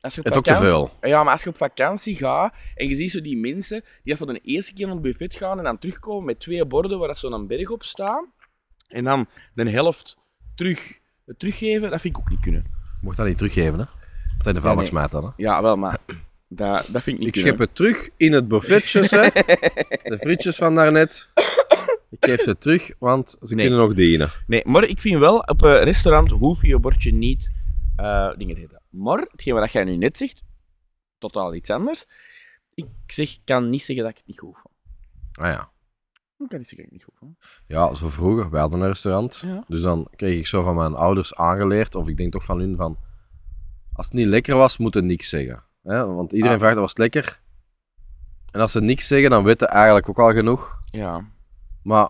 Als 0.00 0.14
je 0.14 0.20
op 0.20 0.26
Het 0.26 0.36
ook 0.36 0.44
te 0.44 0.50
vakantie- 0.54 0.72
veel. 1.00 1.08
Ja, 1.10 1.22
maar 1.22 1.32
als 1.32 1.42
je 1.42 1.48
op 1.48 1.56
vakantie 1.56 2.16
gaat 2.16 2.54
en 2.74 2.88
je 2.88 2.94
ziet 2.94 3.10
zo 3.10 3.20
die 3.20 3.36
mensen 3.36 3.80
die 3.80 4.14
dat 4.14 4.18
voor 4.18 4.32
de 4.32 4.40
eerste 4.40 4.72
keer 4.72 4.86
naar 4.86 4.94
het 4.94 5.04
buffet 5.04 5.34
gaan 5.34 5.58
en 5.58 5.64
dan 5.64 5.78
terugkomen 5.78 6.24
met 6.24 6.40
twee 6.40 6.64
borden 6.64 6.98
waar 6.98 7.16
zo'n 7.16 7.46
berg 7.46 7.70
op 7.70 7.82
staat 7.82 8.24
en 8.88 9.04
dan 9.04 9.26
de 9.54 9.70
helft 9.70 10.16
terug, 10.54 10.98
teruggeven, 11.36 11.90
dat 11.90 12.00
vind 12.00 12.16
ik 12.16 12.22
ook 12.22 12.30
niet 12.30 12.40
kunnen. 12.40 12.64
Mocht 13.00 13.16
dat 13.16 13.26
niet 13.26 13.36
teruggeven, 13.38 13.78
hè? 13.78 13.84
Wat 14.38 14.46
in 14.46 14.76
de 14.78 14.86
smijt 14.86 15.10
dan, 15.10 15.24
hè? 15.24 15.30
Ja, 15.36 15.62
wel, 15.62 15.76
maar 15.76 15.98
dat, 16.48 16.88
dat 16.92 17.02
vind 17.02 17.06
ik 17.06 17.18
niet 17.18 17.26
Ik 17.26 17.32
kunnen. 17.32 17.50
schep 17.50 17.58
het 17.58 17.74
terug 17.74 18.08
in 18.16 18.32
het 18.32 18.48
buffetjes, 18.48 19.10
hè? 19.10 19.28
De 20.12 20.18
frietjes 20.20 20.56
van 20.56 20.74
daarnet. 20.74 21.30
Ik 22.10 22.24
geef 22.24 22.40
ze 22.40 22.58
terug, 22.58 22.90
want 22.98 23.36
ze 23.40 23.54
Nee. 23.54 23.66
kunnen 23.66 23.86
nog 23.86 23.96
dienen. 23.96 24.28
Nee, 24.46 24.62
maar 24.66 24.84
ik 24.84 25.00
vind 25.00 25.18
wel, 25.18 25.38
op 25.38 25.62
een 25.62 25.82
restaurant 25.84 26.30
hoef 26.30 26.62
je 26.62 26.68
je 26.68 26.78
bordje 26.78 27.12
niet 27.12 27.52
eh, 27.96 28.30
dingen 28.36 28.54
te 28.54 28.60
eten. 28.62 28.82
Maar, 28.90 29.18
hetgeen 29.30 29.54
wat 29.54 29.72
jij 29.72 29.84
nu 29.84 29.96
net 29.96 30.16
zegt, 30.18 30.42
totaal 31.18 31.54
iets 31.54 31.70
anders. 31.70 32.04
Ik 32.74 32.86
zeg, 33.06 33.38
kan 33.44 33.68
niet 33.68 33.82
zeggen 33.82 34.04
dat 34.04 34.12
ik 34.12 34.18
het 34.18 34.26
niet 34.26 34.38
goed 34.38 34.58
vond. 34.58 34.74
Ah 35.32 35.46
ja. 35.52 35.70
Ik 36.42 36.48
kan 36.48 36.58
niet 36.58 36.72
ik 36.92 37.02
goed 37.02 37.14
vond. 37.18 37.36
Ja, 37.66 37.94
zo 37.94 38.08
vroeger, 38.08 38.50
wij 38.50 38.60
hadden 38.60 38.80
een 38.80 38.86
restaurant. 38.86 39.42
Ja. 39.46 39.64
Dus 39.68 39.82
dan 39.82 40.08
kreeg 40.16 40.38
ik 40.38 40.46
zo 40.46 40.62
van 40.62 40.74
mijn 40.74 40.94
ouders 40.94 41.34
aangeleerd, 41.34 41.94
of 41.94 42.08
ik 42.08 42.16
denk 42.16 42.32
toch 42.32 42.44
van 42.44 42.58
hun 42.58 42.76
van... 42.76 42.98
Als 43.92 44.06
het 44.06 44.14
niet 44.14 44.26
lekker 44.26 44.56
was, 44.56 44.76
moet 44.76 44.94
het 44.94 45.04
niks 45.04 45.28
zeggen. 45.28 45.62
Hè? 45.82 46.06
Want 46.06 46.32
iedereen 46.32 46.54
Ah. 46.54 46.60
vraagt, 46.60 46.76
was 46.76 46.88
het 46.90 46.98
lekker? 46.98 47.40
En 48.50 48.60
als 48.60 48.72
ze 48.72 48.80
niks 48.80 49.06
zeggen, 49.06 49.30
dan 49.30 49.44
weten 49.44 49.68
eigenlijk 49.68 50.08
ook 50.08 50.18
al 50.18 50.32
genoeg. 50.32 50.80
Ja. 50.90 51.26
Maar 51.82 52.08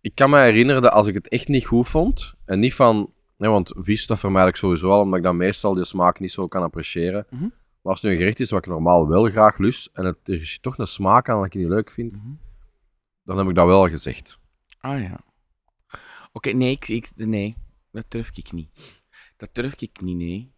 ik 0.00 0.14
kan 0.14 0.30
me 0.30 0.38
herinneren 0.38 0.82
dat 0.82 0.92
als 0.92 1.06
ik 1.06 1.14
het 1.14 1.28
echt 1.28 1.48
niet 1.48 1.66
goed 1.66 1.88
vond, 1.88 2.34
en 2.44 2.58
niet 2.58 2.74
van... 2.74 3.12
Nee, 3.36 3.50
want 3.50 3.72
vies, 3.76 4.06
dat 4.06 4.18
vermijd 4.18 4.48
ik 4.48 4.56
sowieso 4.56 4.90
al, 4.90 5.00
omdat 5.00 5.18
ik 5.18 5.24
dan 5.24 5.36
meestal 5.36 5.74
die 5.74 5.84
smaak 5.84 6.20
niet 6.20 6.32
zo 6.32 6.46
kan 6.46 6.62
appreciëren. 6.62 7.26
Mhm. 7.30 7.42
Maar 7.42 7.92
als 7.92 8.00
het 8.00 8.02
nu 8.02 8.10
een 8.10 8.18
gerecht 8.22 8.40
is 8.40 8.50
wat 8.50 8.58
ik 8.58 8.70
normaal 8.70 9.08
wel 9.08 9.24
graag 9.24 9.58
lust, 9.58 9.88
en 9.92 10.04
het, 10.04 10.16
er 10.22 10.40
is 10.40 10.58
toch 10.60 10.78
een 10.78 10.86
smaak 10.86 11.28
aan 11.28 11.36
dat 11.36 11.46
ik 11.46 11.54
niet 11.54 11.68
leuk 11.68 11.90
vind, 11.90 12.16
Mhm. 12.22 12.32
Dan 13.28 13.38
heb 13.38 13.48
ik 13.48 13.54
dat 13.54 13.66
wel 13.66 13.88
gezegd. 13.88 14.38
Ah 14.80 15.00
ja. 15.00 15.20
Oké, 16.32 16.50
nee, 16.50 16.70
ik, 16.70 16.88
ik, 16.88 17.10
nee, 17.14 17.56
dat 17.90 18.04
durf 18.08 18.30
ik 18.34 18.52
niet. 18.52 19.02
Dat 19.36 19.48
durf 19.52 19.74
ik 19.78 20.00
niet, 20.00 20.16
nee. 20.16 20.52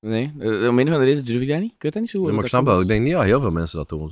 Nee, 0.00 0.32
eh, 0.38 0.68
om 0.68 0.78
een 0.78 0.88
of 0.88 0.92
andere 0.92 1.04
reden 1.04 1.24
durf 1.24 1.40
ik 1.40 1.48
dat 1.48 1.60
niet. 1.60 1.72
Ik 1.74 1.82
weet 1.82 1.92
dat 1.92 2.02
niet 2.02 2.10
zo 2.10 2.18
goed. 2.18 2.26
Nee, 2.26 2.34
maar 2.36 2.44
ik 2.44 2.50
snap 2.50 2.64
dat. 2.64 2.74
komt. 2.74 2.86
Ik 2.86 2.92
denk 2.92 3.04
niet 3.04 3.14
dat 3.14 3.24
heel 3.24 3.40
veel 3.40 3.50
mensen 3.50 3.78
dat 3.78 3.88
doen. 3.88 4.10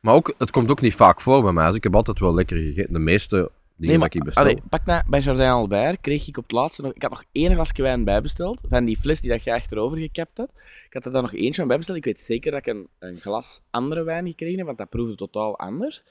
Maar 0.00 0.14
ook, 0.14 0.34
het 0.38 0.50
komt 0.50 0.70
ook 0.70 0.80
niet 0.80 0.94
vaak 0.94 1.20
voor 1.20 1.42
bij 1.42 1.52
mij. 1.52 1.66
Dus 1.66 1.74
ik 1.74 1.82
heb 1.82 1.94
altijd 1.94 2.18
wel 2.18 2.34
lekker 2.34 2.56
gegeten. 2.56 2.92
De 2.92 2.98
meeste 2.98 3.36
dingen 3.36 3.50
Nee, 3.76 3.98
maar 3.98 4.14
ik 4.14 4.24
bestel. 4.24 4.42
allee, 4.42 4.62
pak 4.68 4.84
nou, 4.84 5.02
bij 5.08 5.20
Jardin 5.20 5.46
Albert 5.46 6.00
kreeg 6.00 6.26
ik 6.26 6.36
op 6.36 6.42
het 6.42 6.52
laatste 6.52 6.82
nog... 6.82 6.92
Ik 6.92 7.02
had 7.02 7.10
nog 7.10 7.24
één 7.32 7.54
glasje 7.54 7.82
wijn 7.82 8.04
bijbesteld, 8.04 8.60
van 8.68 8.84
die 8.84 8.98
fles 8.98 9.20
die 9.20 9.30
dat 9.30 9.44
je 9.44 9.54
achterover 9.54 9.98
gekapt 9.98 10.36
had. 10.36 10.50
Ik 10.86 10.92
had 10.92 11.06
er 11.06 11.12
dan 11.12 11.22
nog 11.22 11.34
eentje 11.34 11.54
van 11.54 11.66
bijbesteld. 11.66 11.98
Ik 11.98 12.04
weet 12.04 12.20
zeker 12.20 12.50
dat 12.50 12.60
ik 12.60 12.66
een, 12.66 12.88
een 12.98 13.16
glas 13.16 13.60
andere 13.70 14.02
wijn 14.02 14.26
gekregen 14.26 14.56
heb, 14.56 14.66
want 14.66 14.78
dat 14.78 14.88
proefde 14.88 15.14
totaal 15.14 15.58
anders. 15.58 16.04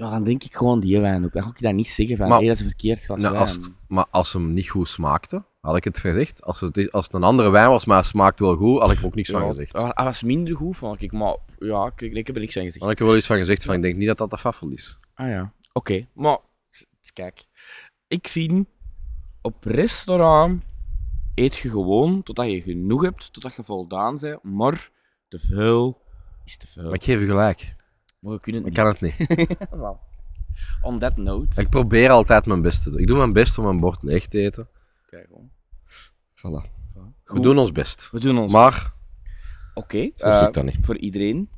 Ja, 0.00 0.10
dan 0.10 0.24
denk 0.24 0.44
ik 0.44 0.56
gewoon 0.56 0.80
die 0.80 1.00
wijn 1.00 1.24
op. 1.24 1.32
Dan 1.32 1.42
ga 1.42 1.48
ik 1.48 1.60
dat 1.60 1.72
niet 1.72 1.88
zeggen 1.88 2.16
van, 2.16 2.28
Maar- 2.28 2.40
dat 2.40 2.48
is 2.50 2.60
een 2.60 2.66
verkeerd 2.66 3.02
glas 3.02 3.20
Nou, 3.20 3.32
wijn. 3.32 3.46
als 3.46 3.54
het- 3.56 3.70
maar 3.88 4.06
als 4.10 4.32
hem 4.32 4.52
niet 4.52 4.68
goed 4.68 4.88
smaakte, 4.88 5.44
had 5.60 5.76
ik 5.76 5.84
het 5.84 5.98
gezegd. 5.98 6.42
Als 6.44 6.60
het, 6.60 6.92
als 6.92 7.04
het 7.04 7.14
een 7.14 7.22
andere 7.22 7.50
wijn 7.50 7.68
was, 7.68 7.84
maar 7.84 7.96
het 7.96 8.06
smaakt 8.06 8.38
wel 8.40 8.56
goed, 8.56 8.80
had 8.80 8.90
ik 8.92 8.98
er 8.98 9.04
ook 9.06 9.14
niks 9.14 9.30
van 9.30 9.46
gezegd. 9.46 9.72
Hij 9.72 10.04
was- 10.04 10.22
minder 10.22 10.56
goed, 10.56 10.76
vond 10.76 11.02
ik. 11.02 11.12
Maar 11.12 11.36
ja, 11.58 11.92
ik, 11.96 12.00
ik 12.00 12.26
heb 12.26 12.36
er 12.36 12.42
niks 12.42 12.56
aan 12.56 12.62
gezegd. 12.64 12.82
Had 12.84 12.92
ik 12.92 13.00
er 13.00 13.06
wel 13.06 13.16
iets 13.16 13.26
van 13.26 13.36
gezegd 13.36 13.64
van, 13.64 13.74
ik 13.74 13.82
denk 13.82 13.96
niet 13.96 14.06
dat 14.06 14.18
dat 14.18 14.30
de 14.30 14.38
faffel 14.38 14.68
is. 14.68 14.98
Ah 15.14 15.28
ja, 15.28 15.52
oké. 15.72 16.06
Maar, 16.14 16.38
kijk. 17.12 17.44
Ik 18.08 18.28
vind, 18.28 18.66
op 19.42 19.64
restaurant 19.64 20.62
eet 21.34 21.56
je 21.56 21.70
gewoon 21.70 22.22
totdat 22.22 22.46
je 22.50 22.60
genoeg 22.62 23.02
hebt, 23.02 23.32
totdat 23.32 23.54
je 23.54 23.64
voldaan 23.64 24.16
bent. 24.20 24.42
Maar 24.42 24.90
te 25.28 25.38
veel 25.38 26.02
is 26.44 26.56
te 26.56 26.66
veel. 26.66 26.84
Maar 26.84 26.94
ik 26.94 27.04
geef 27.04 27.20
je 27.20 27.26
gelijk. 27.26 27.78
Maar 28.20 28.32
we 28.32 28.40
kunnen 28.40 28.66
Ik 28.66 28.74
kan 28.74 28.86
het 28.86 29.00
niet. 29.00 29.28
niet. 29.28 29.56
Wel. 29.70 30.00
On 30.82 30.98
that 30.98 31.16
note. 31.16 31.60
Ik 31.60 31.68
probeer 31.68 32.10
altijd 32.10 32.46
mijn 32.46 32.62
best 32.62 32.82
te 32.82 32.90
doen. 32.90 33.00
Ik 33.00 33.06
doe 33.06 33.16
mijn 33.16 33.32
best 33.32 33.58
om 33.58 33.64
mijn 33.64 33.80
bord 33.80 34.02
leeg 34.02 34.26
te 34.26 34.40
eten. 34.40 34.68
Kijk 35.06 35.26
gewoon. 35.26 35.50
Voilà. 36.34 36.70
We 37.24 37.40
doen 37.40 37.58
ons 37.58 37.72
best. 37.72 38.10
We 38.10 38.20
doen 38.20 38.38
ons. 38.38 38.52
Maar 38.52 38.92
Oké, 39.74 39.98
eh, 40.16 40.40
lukt 40.40 40.54
dat 40.54 40.64
niet. 40.64 40.78
voor 40.82 40.96
iedereen. 40.96 41.50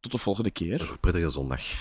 Tot 0.00 0.12
de 0.12 0.18
volgende 0.18 0.50
keer. 0.50 0.96
Prettige 1.00 1.28
zondag. 1.28 1.60